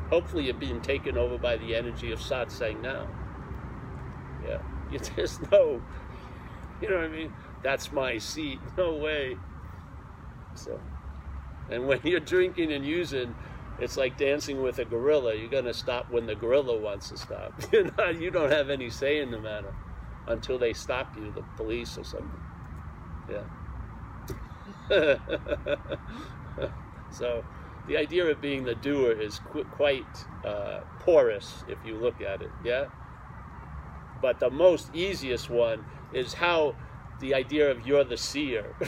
Hopefully 0.09 0.45
you're 0.45 0.53
being 0.53 0.81
taken 0.81 1.17
over 1.17 1.37
by 1.37 1.57
the 1.57 1.75
energy 1.75 2.11
of 2.11 2.19
satsang 2.19 2.81
now. 2.81 3.07
Yeah. 4.45 4.59
You 4.91 4.99
just 4.99 5.51
know 5.51 5.81
you 6.79 6.89
know 6.89 6.97
what 6.97 7.05
i 7.05 7.07
mean? 7.07 7.33
That's 7.63 7.91
my 7.91 8.19
seat. 8.19 8.59
No 8.77 8.93
way. 8.93 9.35
So 10.53 10.79
and 11.69 11.87
when 11.87 11.99
you're 12.03 12.19
drinking 12.19 12.71
and 12.71 12.85
using 12.85 13.35
it's 13.79 13.97
like 13.97 14.17
dancing 14.17 14.61
with 14.61 14.79
a 14.79 14.85
gorilla. 14.85 15.35
You're 15.35 15.49
going 15.49 15.65
to 15.65 15.73
stop 15.73 16.09
when 16.09 16.25
the 16.25 16.35
gorilla 16.35 16.77
wants 16.79 17.09
to 17.09 17.17
stop. 17.17 17.53
You're 17.71 17.91
not, 17.97 18.19
you 18.19 18.31
don't 18.31 18.51
have 18.51 18.69
any 18.69 18.89
say 18.89 19.19
in 19.19 19.31
the 19.31 19.39
matter 19.39 19.73
until 20.27 20.57
they 20.57 20.73
stop 20.73 21.15
you, 21.17 21.31
the 21.31 21.43
police 21.57 21.97
or 21.97 22.03
something. 22.03 22.39
Yeah. 23.29 23.43
so 27.11 27.43
the 27.87 27.97
idea 27.97 28.25
of 28.25 28.41
being 28.41 28.63
the 28.63 28.75
doer 28.75 29.11
is 29.11 29.39
qu- 29.51 29.65
quite 29.65 30.05
uh, 30.45 30.81
porous 30.99 31.63
if 31.67 31.77
you 31.85 31.97
look 31.97 32.21
at 32.21 32.41
it. 32.41 32.51
Yeah. 32.63 32.85
But 34.21 34.39
the 34.39 34.49
most 34.49 34.89
easiest 34.95 35.49
one 35.49 35.83
is 36.13 36.33
how 36.33 36.75
the 37.19 37.33
idea 37.33 37.69
of 37.69 37.85
you're 37.85 38.03
the 38.03 38.17
seer. 38.17 38.75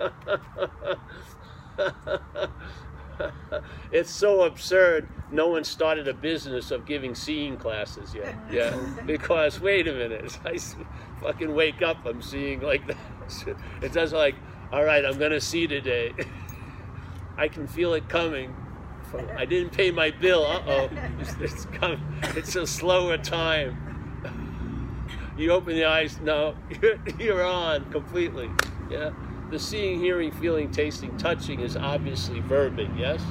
it's 3.92 4.10
so 4.10 4.42
absurd. 4.42 5.08
No 5.30 5.48
one 5.48 5.64
started 5.64 6.08
a 6.08 6.14
business 6.14 6.70
of 6.70 6.86
giving 6.86 7.14
seeing 7.14 7.56
classes 7.56 8.14
yet. 8.14 8.34
Yeah, 8.50 8.76
because 9.06 9.60
wait 9.60 9.88
a 9.88 9.92
minute, 9.92 10.38
I 10.44 10.58
fucking 11.20 11.54
wake 11.54 11.82
up, 11.82 12.04
I'm 12.04 12.22
seeing 12.22 12.60
like 12.60 12.86
that. 12.86 12.96
It 13.80 13.92
does 13.92 14.12
like, 14.12 14.34
all 14.72 14.84
right, 14.84 15.04
I'm 15.04 15.18
gonna 15.18 15.40
see 15.40 15.66
today. 15.66 16.12
I 17.36 17.48
can 17.48 17.66
feel 17.66 17.94
it 17.94 18.08
coming. 18.08 18.54
I 19.36 19.44
didn't 19.44 19.70
pay 19.70 19.90
my 19.90 20.10
bill. 20.10 20.44
Uh 20.44 20.62
oh, 20.66 20.90
it's, 21.20 21.34
it's, 21.40 21.64
coming. 21.66 22.00
it's 22.36 22.54
a 22.56 22.66
slower 22.66 23.18
time. 23.18 23.76
You 25.36 25.52
open 25.52 25.74
the 25.74 25.86
eyes, 25.86 26.20
no, 26.20 26.54
you're, 26.82 26.98
you're 27.18 27.44
on 27.44 27.90
completely. 27.90 28.50
Yeah, 28.90 29.10
the 29.50 29.58
seeing, 29.58 30.00
hearing, 30.00 30.30
feeling, 30.30 30.70
tasting, 30.70 31.16
touching 31.16 31.60
is 31.60 31.76
obviously 31.76 32.40
verbing. 32.42 32.96
Yes. 32.98 33.22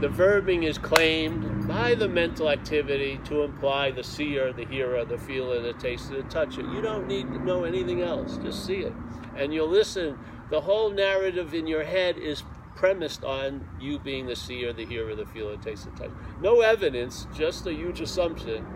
The 0.00 0.08
verbing 0.08 0.64
is 0.64 0.76
claimed 0.76 1.66
by 1.66 1.94
the 1.94 2.06
mental 2.06 2.50
activity 2.50 3.18
to 3.24 3.42
imply 3.42 3.90
the 3.90 4.04
seer, 4.04 4.52
the 4.52 4.66
hearer, 4.66 5.04
the 5.04 5.18
feeler, 5.18 5.60
the 5.60 5.72
taster, 5.72 6.22
the 6.22 6.28
toucher. 6.28 6.60
You 6.60 6.82
don't 6.82 7.08
need 7.08 7.26
to 7.28 7.44
know 7.44 7.64
anything 7.64 8.02
else. 8.02 8.36
Just 8.36 8.66
see 8.66 8.80
it. 8.80 8.92
And 9.36 9.52
you'll 9.54 9.68
listen. 9.68 10.18
The 10.50 10.60
whole 10.60 10.90
narrative 10.90 11.54
in 11.54 11.66
your 11.66 11.82
head 11.82 12.18
is 12.18 12.44
premised 12.76 13.24
on 13.24 13.66
you 13.80 13.98
being 13.98 14.26
the 14.26 14.36
seer, 14.36 14.72
the 14.72 14.84
hearer, 14.84 15.14
the 15.16 15.26
feeler, 15.26 15.56
the 15.56 15.70
taster, 15.70 15.90
the 15.90 15.96
toucher. 15.96 16.16
No 16.40 16.60
evidence, 16.60 17.26
just 17.34 17.66
a 17.66 17.72
huge 17.72 18.00
assumption, 18.00 18.66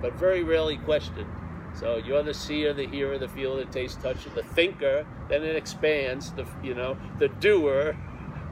but 0.00 0.14
very 0.14 0.42
rarely 0.42 0.78
questioned. 0.78 1.26
So 1.74 1.96
you're 1.96 2.22
the 2.22 2.34
seer, 2.34 2.72
the 2.72 2.86
hearer, 2.86 3.18
the 3.18 3.28
feeler, 3.28 3.64
the 3.64 3.70
taste, 3.70 4.00
toucher, 4.00 4.30
the 4.30 4.42
thinker. 4.42 5.06
Then 5.28 5.42
it 5.42 5.56
expands. 5.56 6.32
The 6.32 6.46
you 6.62 6.74
know 6.74 6.96
the 7.18 7.28
doer, 7.28 7.96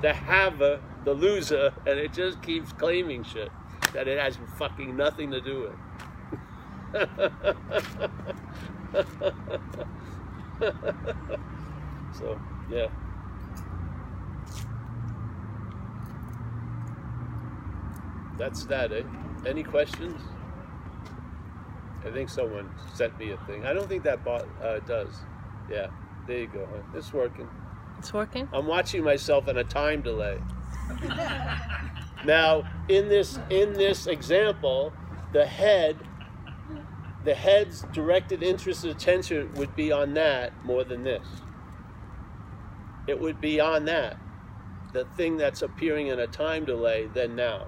the 0.00 0.12
haver, 0.12 0.80
the 1.04 1.14
loser, 1.14 1.72
and 1.86 1.98
it 1.98 2.12
just 2.12 2.42
keeps 2.42 2.72
claiming 2.72 3.22
shit 3.22 3.50
that 3.92 4.08
it 4.08 4.18
has 4.18 4.38
fucking 4.56 4.96
nothing 4.96 5.30
to 5.30 5.40
do 5.40 5.60
with. 5.60 5.76
so, 12.14 12.38
yeah. 12.70 12.88
That's 18.36 18.64
that, 18.66 18.92
eh? 18.92 19.02
Any 19.46 19.62
questions? 19.62 20.20
I 22.04 22.10
think 22.10 22.28
someone 22.28 22.70
sent 22.94 23.18
me 23.18 23.30
a 23.30 23.36
thing. 23.38 23.64
I 23.64 23.72
don't 23.72 23.88
think 23.88 24.02
that 24.04 24.24
bot 24.24 24.46
uh, 24.62 24.80
does. 24.80 25.14
Yeah, 25.70 25.88
there 26.26 26.38
you 26.38 26.46
go. 26.48 26.68
It's 26.94 27.12
working. 27.12 27.48
It's 27.98 28.12
working? 28.12 28.48
I'm 28.52 28.66
watching 28.66 29.04
myself 29.04 29.48
in 29.48 29.56
a 29.56 29.64
time 29.64 30.02
delay. 30.02 30.38
now, 32.24 32.64
in 32.88 33.08
this 33.08 33.38
in 33.50 33.74
this 33.74 34.06
example, 34.06 34.92
the 35.32 35.46
head 35.46 35.96
the 37.24 37.34
head's 37.34 37.82
directed 37.92 38.42
interest 38.42 38.84
and 38.84 38.92
attention 38.92 39.52
would 39.54 39.76
be 39.76 39.92
on 39.92 40.14
that 40.14 40.52
more 40.64 40.84
than 40.84 41.04
this. 41.04 41.26
It 43.06 43.20
would 43.20 43.40
be 43.40 43.60
on 43.60 43.84
that, 43.86 44.16
the 44.92 45.04
thing 45.16 45.36
that's 45.36 45.62
appearing 45.62 46.08
in 46.08 46.18
a 46.18 46.26
time 46.26 46.64
delay, 46.64 47.06
than 47.06 47.36
now. 47.36 47.66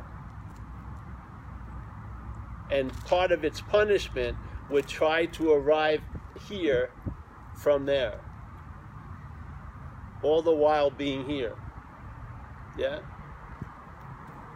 And 2.71 2.93
part 3.05 3.33
of 3.33 3.45
its 3.45 3.61
punishment 3.61 4.37
would 4.71 4.87
try 4.87 5.27
to 5.27 5.53
arrive 5.53 6.01
here 6.49 6.91
from 7.57 7.87
there, 7.87 8.21
all 10.23 10.43
the 10.43 10.55
while 10.55 10.91
being 10.91 11.29
here. 11.29 11.57
Yeah? 12.77 13.01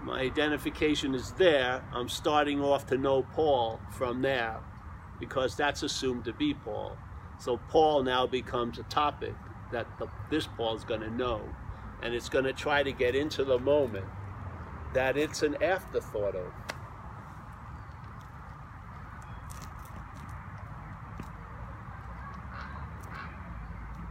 My 0.02 0.20
identification 0.20 1.14
is 1.14 1.32
there. 1.32 1.84
I'm 1.92 2.08
starting 2.08 2.62
off 2.62 2.86
to 2.86 2.96
know 2.96 3.22
Paul 3.22 3.80
from 3.90 4.22
there 4.22 4.60
because 5.20 5.56
that's 5.56 5.82
assumed 5.82 6.24
to 6.24 6.32
be 6.32 6.54
Paul. 6.54 6.96
So 7.38 7.58
Paul 7.68 8.02
now 8.02 8.26
becomes 8.26 8.78
a 8.78 8.84
topic 8.84 9.34
that 9.72 9.86
the, 9.98 10.08
this 10.30 10.46
Paul 10.46 10.76
is 10.76 10.84
going 10.84 11.02
to 11.02 11.10
know. 11.10 11.42
And 12.02 12.14
it's 12.14 12.28
going 12.28 12.44
to 12.44 12.52
try 12.52 12.82
to 12.82 12.92
get 12.92 13.14
into 13.14 13.44
the 13.44 13.58
moment 13.58 14.06
that 14.94 15.16
it's 15.16 15.42
an 15.42 15.62
afterthought 15.62 16.36
of. 16.36 16.52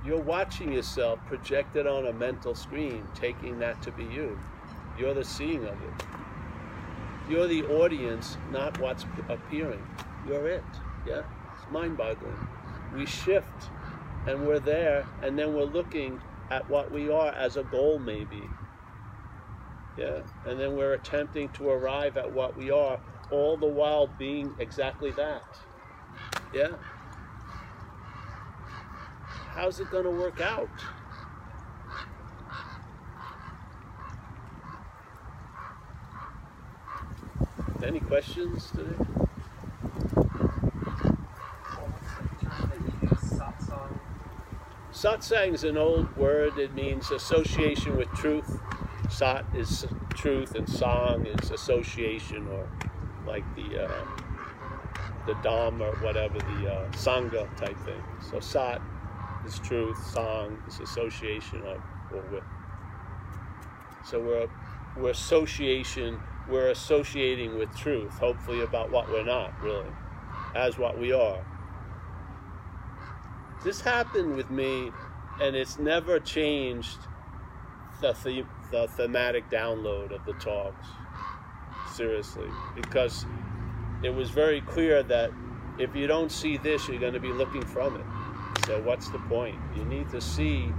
You're 0.08 0.22
watching 0.22 0.72
yourself 0.72 1.20
projected 1.26 1.86
on 1.86 2.08
a 2.08 2.14
mental 2.14 2.55
screen, 2.55 3.05
taking 3.14 3.60
that 3.60 3.82
to 3.82 3.91
be 3.91 4.05
you. 4.05 4.39
You're 4.97 5.14
the 5.14 5.26
seeing 5.26 5.66
of 5.66 5.74
it. 5.84 6.05
You're 7.30 7.47
the 7.47 7.64
audience, 7.64 8.38
not 8.49 8.80
what's 8.80 9.03
appearing. 9.28 9.86
You're 10.26 10.47
it. 10.47 10.64
Yeah? 11.05 11.24
It's 11.53 11.70
mind 11.72 11.97
boggling. 11.97 12.38
We 12.95 13.05
shift 13.05 13.70
and 14.28 14.47
we're 14.47 14.60
there, 14.60 15.05
and 15.22 15.38
then 15.38 15.53
we're 15.53 15.66
looking 15.66 16.22
at 16.51 16.70
what 16.70 16.89
we 16.89 17.12
are 17.12 17.34
as 17.34 17.58
a 17.58 17.64
goal, 17.64 17.99
maybe. 17.99 18.43
Yeah? 19.97 20.22
And 20.45 20.58
then 20.58 20.78
we're 20.78 20.93
attempting 20.93 21.49
to 21.49 21.70
arrive 21.70 22.16
at 22.16 22.32
what 22.32 22.55
we 22.55 22.72
are, 22.72 22.97
all 23.30 23.58
the 23.58 23.68
while 23.68 24.08
being 24.08 24.55
exactly 24.58 25.12
that. 25.12 25.43
Yeah? 26.53 26.76
How's 29.58 29.80
it 29.80 29.89
going 29.89 30.03
to 30.03 30.12
work 30.12 30.39
out? 30.39 30.70
Any 37.84 37.99
questions 37.99 38.70
today? 38.72 38.95
Satsang 44.91 45.53
is 45.53 45.64
an 45.64 45.78
old 45.78 46.16
word. 46.18 46.58
It 46.60 46.74
means 46.76 47.12
association 47.12 47.97
with 47.97 48.10
truth. 48.14 48.60
Sat 49.10 49.45
is 49.55 49.86
truth, 50.10 50.55
and 50.55 50.68
song 50.68 51.26
is 51.26 51.49
association, 51.51 52.47
or 52.47 52.68
like 53.26 53.43
the 53.55 53.86
uh, 53.86 54.05
the 55.26 55.36
dam 55.43 55.82
or 55.82 55.95
whatever 55.97 56.38
the 56.39 56.74
uh, 56.74 56.91
sangha 56.91 57.47
type 57.58 57.78
thing. 57.86 58.03
So 58.32 58.39
sat 58.39 58.82
is 59.47 59.59
truth, 59.59 59.97
song 60.11 60.61
this 60.65 60.79
association 60.79 61.63
of 61.65 61.81
or 62.13 62.21
with. 62.31 62.43
So 64.05 64.19
we're 64.21 64.47
we're 64.97 65.11
association 65.11 66.19
we're 66.49 66.69
associating 66.69 67.57
with 67.57 67.75
truth, 67.75 68.17
hopefully 68.19 68.61
about 68.61 68.89
what 68.89 69.09
we're 69.09 69.25
not 69.25 69.59
really, 69.61 69.89
as 70.55 70.77
what 70.77 70.97
we 70.97 71.11
are. 71.11 71.45
This 73.63 73.81
happened 73.81 74.35
with 74.35 74.49
me, 74.49 74.91
and 75.41 75.55
it's 75.55 75.77
never 75.77 76.19
changed 76.19 76.99
the, 78.01 78.13
the, 78.23 78.45
the 78.71 78.87
thematic 78.87 79.49
download 79.49 80.11
of 80.11 80.23
the 80.25 80.33
talks. 80.33 80.87
Seriously, 81.93 82.47
because 82.75 83.25
it 84.03 84.11
was 84.11 84.29
very 84.29 84.61
clear 84.61 85.03
that 85.03 85.31
if 85.79 85.95
you 85.95 86.07
don't 86.07 86.31
see 86.31 86.57
this, 86.57 86.87
you're 86.87 86.99
going 86.99 87.13
to 87.13 87.19
be 87.19 87.33
looking 87.33 87.65
from 87.65 87.95
it. 87.95 88.05
So 88.66 88.82
what's 88.82 89.10
the 89.10 89.20
point? 89.20 89.58
You 89.76 89.86
need 89.86 90.10
to 90.10 90.20
see 90.20 90.74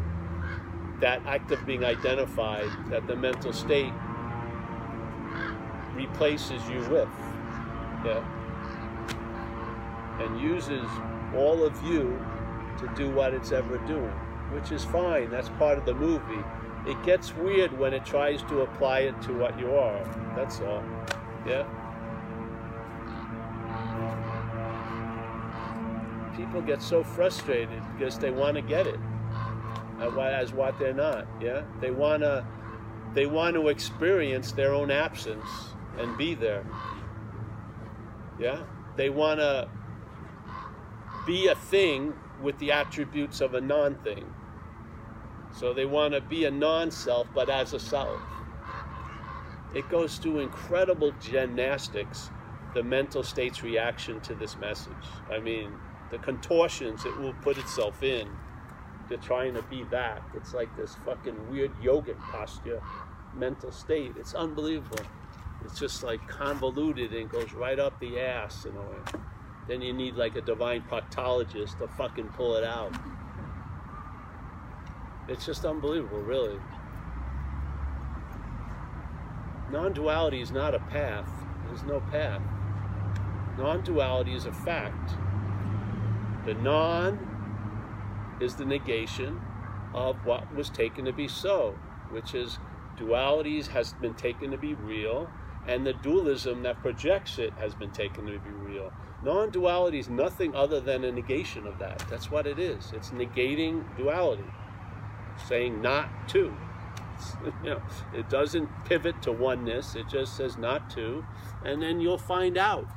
that 1.00 1.24
act 1.26 1.50
of 1.52 1.64
being 1.64 1.84
identified 1.84 2.68
that 2.90 3.06
the 3.06 3.16
mental 3.16 3.52
state 3.52 3.92
replaces 5.94 6.66
you 6.68 6.80
with. 6.90 7.08
Yeah. 8.04 8.24
And 10.20 10.40
uses 10.40 10.88
all 11.34 11.64
of 11.64 11.80
you 11.84 12.18
to 12.78 12.88
do 12.96 13.10
what 13.10 13.34
it's 13.34 13.52
ever 13.52 13.78
doing, 13.86 14.12
which 14.52 14.72
is 14.72 14.84
fine. 14.84 15.30
That's 15.30 15.48
part 15.50 15.78
of 15.78 15.84
the 15.84 15.94
movie. 15.94 16.44
It 16.86 17.00
gets 17.04 17.34
weird 17.34 17.76
when 17.78 17.92
it 17.92 18.04
tries 18.04 18.42
to 18.44 18.62
apply 18.62 19.00
it 19.00 19.20
to 19.22 19.32
what 19.36 19.58
you 19.58 19.74
are. 19.74 20.04
That's 20.34 20.60
all. 20.60 20.82
Yeah. 21.46 21.66
People 26.48 26.62
get 26.62 26.82
so 26.82 27.04
frustrated 27.04 27.82
because 27.96 28.18
they 28.18 28.30
want 28.30 28.56
to 28.56 28.62
get 28.62 28.86
it 28.86 28.98
as 30.00 30.52
what 30.52 30.78
they're 30.78 30.94
not. 30.94 31.26
Yeah, 31.40 31.64
they 31.80 31.90
want 31.90 32.22
to 32.22 32.46
they 33.14 33.26
want 33.26 33.54
to 33.54 33.68
experience 33.68 34.52
their 34.52 34.72
own 34.72 34.90
absence 34.90 35.48
and 35.98 36.16
be 36.16 36.34
there. 36.34 36.64
Yeah, 38.38 38.62
they 38.96 39.10
want 39.10 39.40
to 39.40 39.68
be 41.26 41.48
a 41.48 41.54
thing 41.54 42.14
with 42.42 42.58
the 42.58 42.72
attributes 42.72 43.40
of 43.40 43.54
a 43.54 43.60
non-thing. 43.60 44.24
So 45.52 45.74
they 45.74 45.86
want 45.86 46.14
to 46.14 46.20
be 46.20 46.44
a 46.44 46.50
non-self, 46.50 47.26
but 47.34 47.50
as 47.50 47.72
a 47.74 47.80
self. 47.80 48.20
It 49.74 49.88
goes 49.90 50.16
through 50.16 50.40
incredible 50.40 51.12
gymnastics, 51.20 52.30
the 52.74 52.82
mental 52.82 53.22
state's 53.22 53.62
reaction 53.62 54.20
to 54.20 54.34
this 54.34 54.56
message. 54.56 54.92
I 55.30 55.40
mean, 55.40 55.72
the 56.10 56.18
contortions 56.18 57.04
it 57.04 57.16
will 57.18 57.34
put 57.42 57.58
itself 57.58 58.02
in 58.02 58.28
to 59.08 59.16
trying 59.16 59.54
to 59.54 59.62
be 59.62 59.84
that. 59.90 60.22
It's 60.34 60.54
like 60.54 60.74
this 60.76 60.96
fucking 61.04 61.50
weird 61.50 61.72
yogic 61.80 62.18
posture, 62.18 62.82
mental 63.34 63.72
state. 63.72 64.12
It's 64.18 64.34
unbelievable. 64.34 65.04
It's 65.64 65.78
just 65.78 66.02
like 66.02 66.26
convoluted 66.28 67.12
and 67.12 67.28
goes 67.30 67.52
right 67.52 67.78
up 67.78 67.98
the 68.00 68.20
ass 68.20 68.64
in 68.64 68.76
a 68.76 68.80
way. 68.80 69.20
Then 69.66 69.82
you 69.82 69.92
need 69.92 70.14
like 70.14 70.36
a 70.36 70.40
divine 70.40 70.82
proctologist 70.90 71.78
to 71.78 71.88
fucking 71.88 72.28
pull 72.28 72.56
it 72.56 72.64
out. 72.64 72.94
It's 75.28 75.44
just 75.44 75.64
unbelievable, 75.64 76.20
really. 76.20 76.58
non-duality 79.70 80.40
is 80.40 80.50
not 80.50 80.74
a 80.74 80.78
path. 80.78 81.28
There's 81.66 81.82
no 81.82 82.00
path. 82.10 82.40
Non-duality 83.58 84.34
is 84.34 84.46
a 84.46 84.52
fact. 84.52 85.12
The 86.48 86.54
non 86.54 88.38
is 88.40 88.54
the 88.54 88.64
negation 88.64 89.38
of 89.92 90.24
what 90.24 90.54
was 90.54 90.70
taken 90.70 91.04
to 91.04 91.12
be 91.12 91.28
so, 91.28 91.78
which 92.08 92.34
is 92.34 92.58
dualities 92.96 93.66
has 93.66 93.92
been 93.92 94.14
taken 94.14 94.50
to 94.52 94.56
be 94.56 94.72
real, 94.72 95.28
and 95.66 95.86
the 95.86 95.92
dualism 95.92 96.62
that 96.62 96.80
projects 96.80 97.38
it 97.38 97.52
has 97.58 97.74
been 97.74 97.90
taken 97.90 98.24
to 98.24 98.38
be 98.38 98.48
real. 98.48 98.90
Non 99.22 99.50
duality 99.50 99.98
is 99.98 100.08
nothing 100.08 100.54
other 100.54 100.80
than 100.80 101.04
a 101.04 101.12
negation 101.12 101.66
of 101.66 101.78
that. 101.80 102.02
That's 102.08 102.30
what 102.30 102.46
it 102.46 102.58
is. 102.58 102.92
It's 102.94 103.10
negating 103.10 103.84
duality, 103.98 104.50
saying 105.46 105.82
not 105.82 106.08
to. 106.28 106.56
you 107.62 107.70
know, 107.70 107.82
it 108.14 108.30
doesn't 108.30 108.70
pivot 108.86 109.20
to 109.20 109.32
oneness, 109.32 109.94
it 109.94 110.08
just 110.08 110.34
says 110.34 110.56
not 110.56 110.88
to, 110.92 111.26
and 111.62 111.82
then 111.82 112.00
you'll 112.00 112.16
find 112.16 112.56
out 112.56 112.88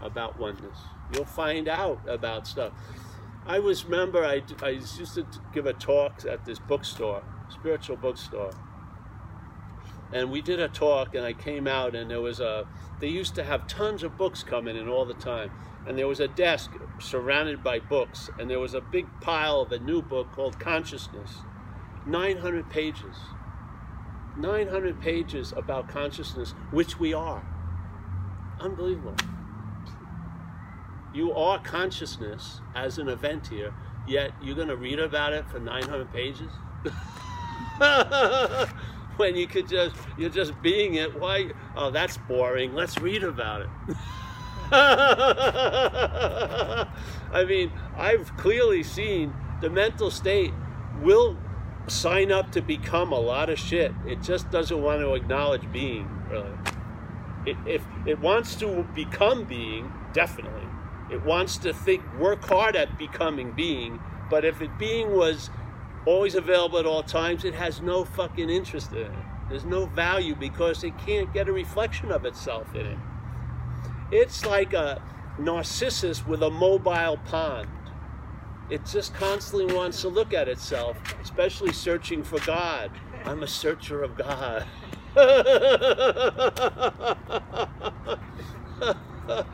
about 0.00 0.38
oneness. 0.38 0.78
You'll 1.12 1.24
find 1.24 1.68
out 1.68 2.00
about 2.08 2.46
stuff. 2.46 2.72
I 3.44 3.58
was 3.58 3.84
remember 3.84 4.24
I, 4.24 4.42
I 4.62 4.70
used 4.70 5.14
to 5.14 5.26
give 5.52 5.66
a 5.66 5.72
talk 5.72 6.24
at 6.28 6.44
this 6.44 6.58
bookstore, 6.58 7.22
spiritual 7.50 7.96
bookstore, 7.96 8.52
and 10.12 10.30
we 10.30 10.42
did 10.42 10.60
a 10.60 10.68
talk 10.68 11.14
and 11.14 11.24
I 11.24 11.32
came 11.32 11.66
out 11.66 11.94
and 11.94 12.10
there 12.10 12.20
was 12.20 12.40
a 12.40 12.66
they 13.00 13.08
used 13.08 13.34
to 13.36 13.44
have 13.44 13.66
tons 13.66 14.02
of 14.02 14.16
books 14.16 14.42
coming 14.42 14.76
in 14.76 14.88
all 14.88 15.04
the 15.04 15.14
time. 15.14 15.50
And 15.84 15.98
there 15.98 16.06
was 16.06 16.20
a 16.20 16.28
desk 16.28 16.70
surrounded 17.00 17.64
by 17.64 17.80
books 17.80 18.30
and 18.38 18.48
there 18.48 18.60
was 18.60 18.74
a 18.74 18.80
big 18.80 19.08
pile 19.20 19.60
of 19.60 19.72
a 19.72 19.80
new 19.80 20.00
book 20.00 20.30
called 20.30 20.60
Consciousness. 20.60 21.38
900 22.06 22.70
pages. 22.70 23.16
900 24.36 25.00
pages 25.00 25.52
about 25.56 25.88
consciousness 25.88 26.52
which 26.70 27.00
we 27.00 27.12
are. 27.12 27.44
Unbelievable 28.60 29.16
you 31.14 31.32
are 31.34 31.58
consciousness 31.58 32.60
as 32.74 32.98
an 32.98 33.08
event 33.08 33.46
here 33.46 33.72
yet 34.06 34.32
you're 34.42 34.56
going 34.56 34.68
to 34.68 34.76
read 34.76 34.98
about 34.98 35.32
it 35.32 35.48
for 35.48 35.60
900 35.60 36.12
pages? 36.12 36.50
When 39.18 39.36
you 39.36 39.46
could 39.46 39.68
just 39.68 39.94
you're 40.16 40.30
just 40.30 40.60
being 40.62 40.94
it 40.94 41.20
why 41.20 41.50
oh 41.76 41.90
that's 41.90 42.16
boring 42.16 42.74
let's 42.74 42.98
read 42.98 43.22
about 43.22 43.60
it. 43.60 43.68
I 44.72 46.86
mean 47.46 47.70
i've 47.94 48.34
clearly 48.38 48.82
seen 48.82 49.34
the 49.60 49.68
mental 49.68 50.10
state 50.10 50.54
will 51.02 51.36
sign 51.88 52.32
up 52.32 52.52
to 52.52 52.62
become 52.62 53.12
a 53.12 53.18
lot 53.18 53.50
of 53.50 53.58
shit. 53.58 53.92
It 54.06 54.22
just 54.22 54.50
doesn't 54.50 54.80
want 54.80 55.00
to 55.00 55.14
acknowledge 55.14 55.70
being 55.72 56.08
really. 56.30 56.52
It, 57.44 57.56
if 57.66 57.82
it 58.06 58.20
wants 58.20 58.54
to 58.56 58.86
become 58.94 59.44
being 59.44 59.92
definitely 60.12 60.68
it 61.12 61.24
wants 61.24 61.56
to 61.58 61.72
think 61.72 62.02
work 62.18 62.44
hard 62.44 62.74
at 62.74 62.98
becoming 62.98 63.52
being 63.52 64.00
but 64.32 64.44
if 64.46 64.62
it 64.62 64.78
being 64.78 65.14
was 65.14 65.50
always 66.06 66.36
available 66.36 66.78
at 66.78 66.86
all 66.86 67.02
times, 67.02 67.44
it 67.44 67.52
has 67.52 67.82
no 67.82 68.02
fucking 68.02 68.48
interest 68.48 68.92
in 68.92 69.02
it. 69.02 69.12
There's 69.50 69.66
no 69.66 69.84
value 69.84 70.34
because 70.34 70.82
it 70.84 70.96
can't 70.96 71.30
get 71.34 71.50
a 71.50 71.52
reflection 71.52 72.10
of 72.10 72.24
itself 72.24 72.74
in 72.74 72.86
it. 72.86 72.98
It's 74.10 74.46
like 74.46 74.72
a 74.72 75.02
narcissus 75.38 76.26
with 76.26 76.42
a 76.42 76.48
mobile 76.48 77.18
pond. 77.26 77.68
It 78.70 78.86
just 78.86 79.12
constantly 79.12 79.74
wants 79.74 80.00
to 80.00 80.08
look 80.08 80.32
at 80.32 80.48
itself, 80.48 80.96
especially 81.20 81.74
searching 81.74 82.22
for 82.22 82.40
God. 82.46 82.90
I'm 83.26 83.42
a 83.42 83.46
searcher 83.46 84.02
of 84.02 84.16
God. 84.16 84.64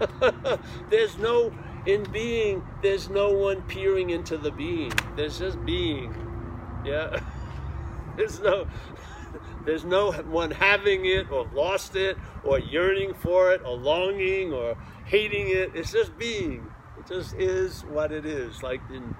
There's 0.90 1.18
no 1.18 1.52
in 1.86 2.02
being, 2.04 2.64
there's 2.80 3.10
no 3.10 3.30
one 3.30 3.60
peering 3.62 4.10
into 4.10 4.38
the 4.38 4.50
being. 4.50 4.92
There's 5.16 5.38
just 5.38 5.62
being. 5.64 6.14
Yeah. 6.84 7.20
There's 8.16 8.40
no 8.40 8.66
there's 9.64 9.84
no 9.84 10.12
one 10.12 10.52
having 10.52 11.04
it 11.06 11.30
or 11.30 11.48
lost 11.52 11.96
it 11.96 12.16
or 12.44 12.60
yearning 12.60 13.12
for 13.14 13.52
it 13.52 13.60
or 13.64 13.76
longing 13.76 14.52
or 14.52 14.76
hating 15.04 15.48
it. 15.48 15.72
It's 15.74 15.90
just 15.90 16.16
being. 16.16 16.70
It 16.98 17.06
just 17.08 17.34
is 17.34 17.82
what 17.86 18.12
it 18.12 18.24
is. 18.24 18.62
Like 18.62 18.80
in 18.90 19.16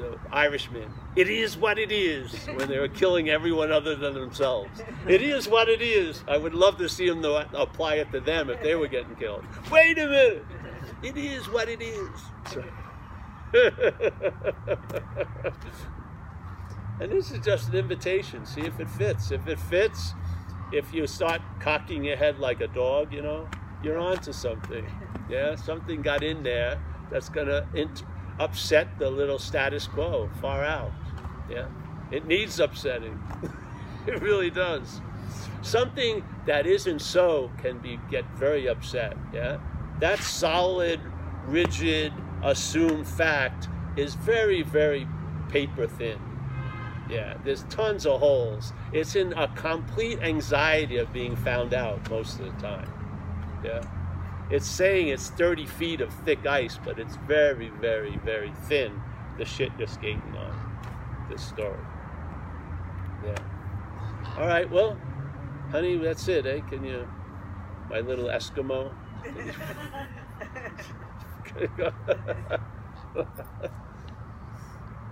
the 0.00 0.18
Irishman. 0.32 0.90
It 1.16 1.28
is 1.28 1.56
what 1.56 1.78
it 1.78 1.92
is 1.92 2.32
when 2.46 2.68
they 2.68 2.78
were 2.78 2.88
killing 2.88 3.28
everyone 3.28 3.72
other 3.72 3.94
than 3.94 4.14
themselves. 4.14 4.70
It 5.06 5.22
is 5.22 5.48
what 5.48 5.68
it 5.68 5.82
is. 5.82 6.22
I 6.28 6.38
would 6.38 6.54
love 6.54 6.78
to 6.78 6.88
see 6.88 7.08
them 7.08 7.24
apply 7.24 7.96
it 7.96 8.10
to 8.12 8.20
them 8.20 8.50
if 8.50 8.62
they 8.62 8.74
were 8.74 8.88
getting 8.88 9.14
killed. 9.16 9.44
Wait 9.70 9.98
a 9.98 10.06
minute. 10.06 10.44
It 11.02 11.16
is 11.16 11.48
what 11.48 11.68
it 11.68 11.82
is. 11.82 12.08
and 17.00 17.10
this 17.10 17.30
is 17.30 17.44
just 17.44 17.68
an 17.68 17.76
invitation. 17.76 18.44
See 18.46 18.62
if 18.62 18.78
it 18.80 18.90
fits. 18.90 19.30
If 19.30 19.46
it 19.48 19.58
fits, 19.58 20.14
if 20.72 20.92
you 20.92 21.06
start 21.06 21.40
cocking 21.60 22.04
your 22.04 22.16
head 22.16 22.38
like 22.38 22.60
a 22.60 22.68
dog, 22.68 23.12
you 23.12 23.22
know, 23.22 23.48
you're 23.82 23.98
onto 23.98 24.32
something. 24.32 24.86
Yeah, 25.30 25.54
something 25.54 26.02
got 26.02 26.22
in 26.22 26.42
there 26.42 26.80
that's 27.10 27.28
gonna 27.28 27.66
upset 28.38 28.98
the 28.98 29.10
little 29.10 29.38
status 29.38 29.86
quo 29.86 30.28
far 30.40 30.64
out. 30.64 30.92
Yeah, 31.50 31.66
it 32.10 32.26
needs 32.26 32.60
upsetting. 32.60 33.20
it 34.06 34.20
really 34.20 34.50
does. 34.50 35.00
Something 35.62 36.24
that 36.46 36.66
isn't 36.66 37.00
so 37.00 37.50
can 37.58 37.78
be 37.78 37.98
get 38.10 38.24
very 38.36 38.68
upset. 38.68 39.16
Yeah, 39.32 39.58
that 40.00 40.20
solid, 40.20 41.00
rigid, 41.46 42.12
assumed 42.42 43.06
fact 43.06 43.68
is 43.96 44.14
very, 44.14 44.62
very 44.62 45.06
paper 45.48 45.86
thin. 45.86 46.18
Yeah, 47.08 47.34
there's 47.42 47.62
tons 47.64 48.06
of 48.06 48.20
holes. 48.20 48.72
It's 48.92 49.16
in 49.16 49.32
a 49.32 49.48
complete 49.48 50.20
anxiety 50.20 50.98
of 50.98 51.12
being 51.12 51.36
found 51.36 51.72
out 51.72 52.08
most 52.10 52.38
of 52.38 52.44
the 52.44 52.62
time. 52.62 52.92
Yeah. 53.64 53.82
It's 54.50 54.66
saying 54.66 55.08
it's 55.08 55.28
30 55.30 55.66
feet 55.66 56.00
of 56.00 56.12
thick 56.24 56.46
ice, 56.46 56.78
but 56.82 56.98
it's 56.98 57.16
very, 57.16 57.68
very, 57.80 58.16
very 58.24 58.52
thin, 58.64 59.00
the 59.36 59.44
shit 59.44 59.70
you're 59.78 59.86
skating 59.86 60.34
on. 60.36 61.28
This 61.30 61.42
story. 61.42 61.78
Yeah. 63.24 63.34
All 64.38 64.46
right, 64.46 64.70
well, 64.70 64.96
honey, 65.70 65.96
that's 65.96 66.26
it, 66.28 66.46
eh? 66.46 66.60
Can 66.60 66.84
you, 66.84 67.06
my 67.90 68.00
little 68.00 68.26
Eskimo? 68.26 68.92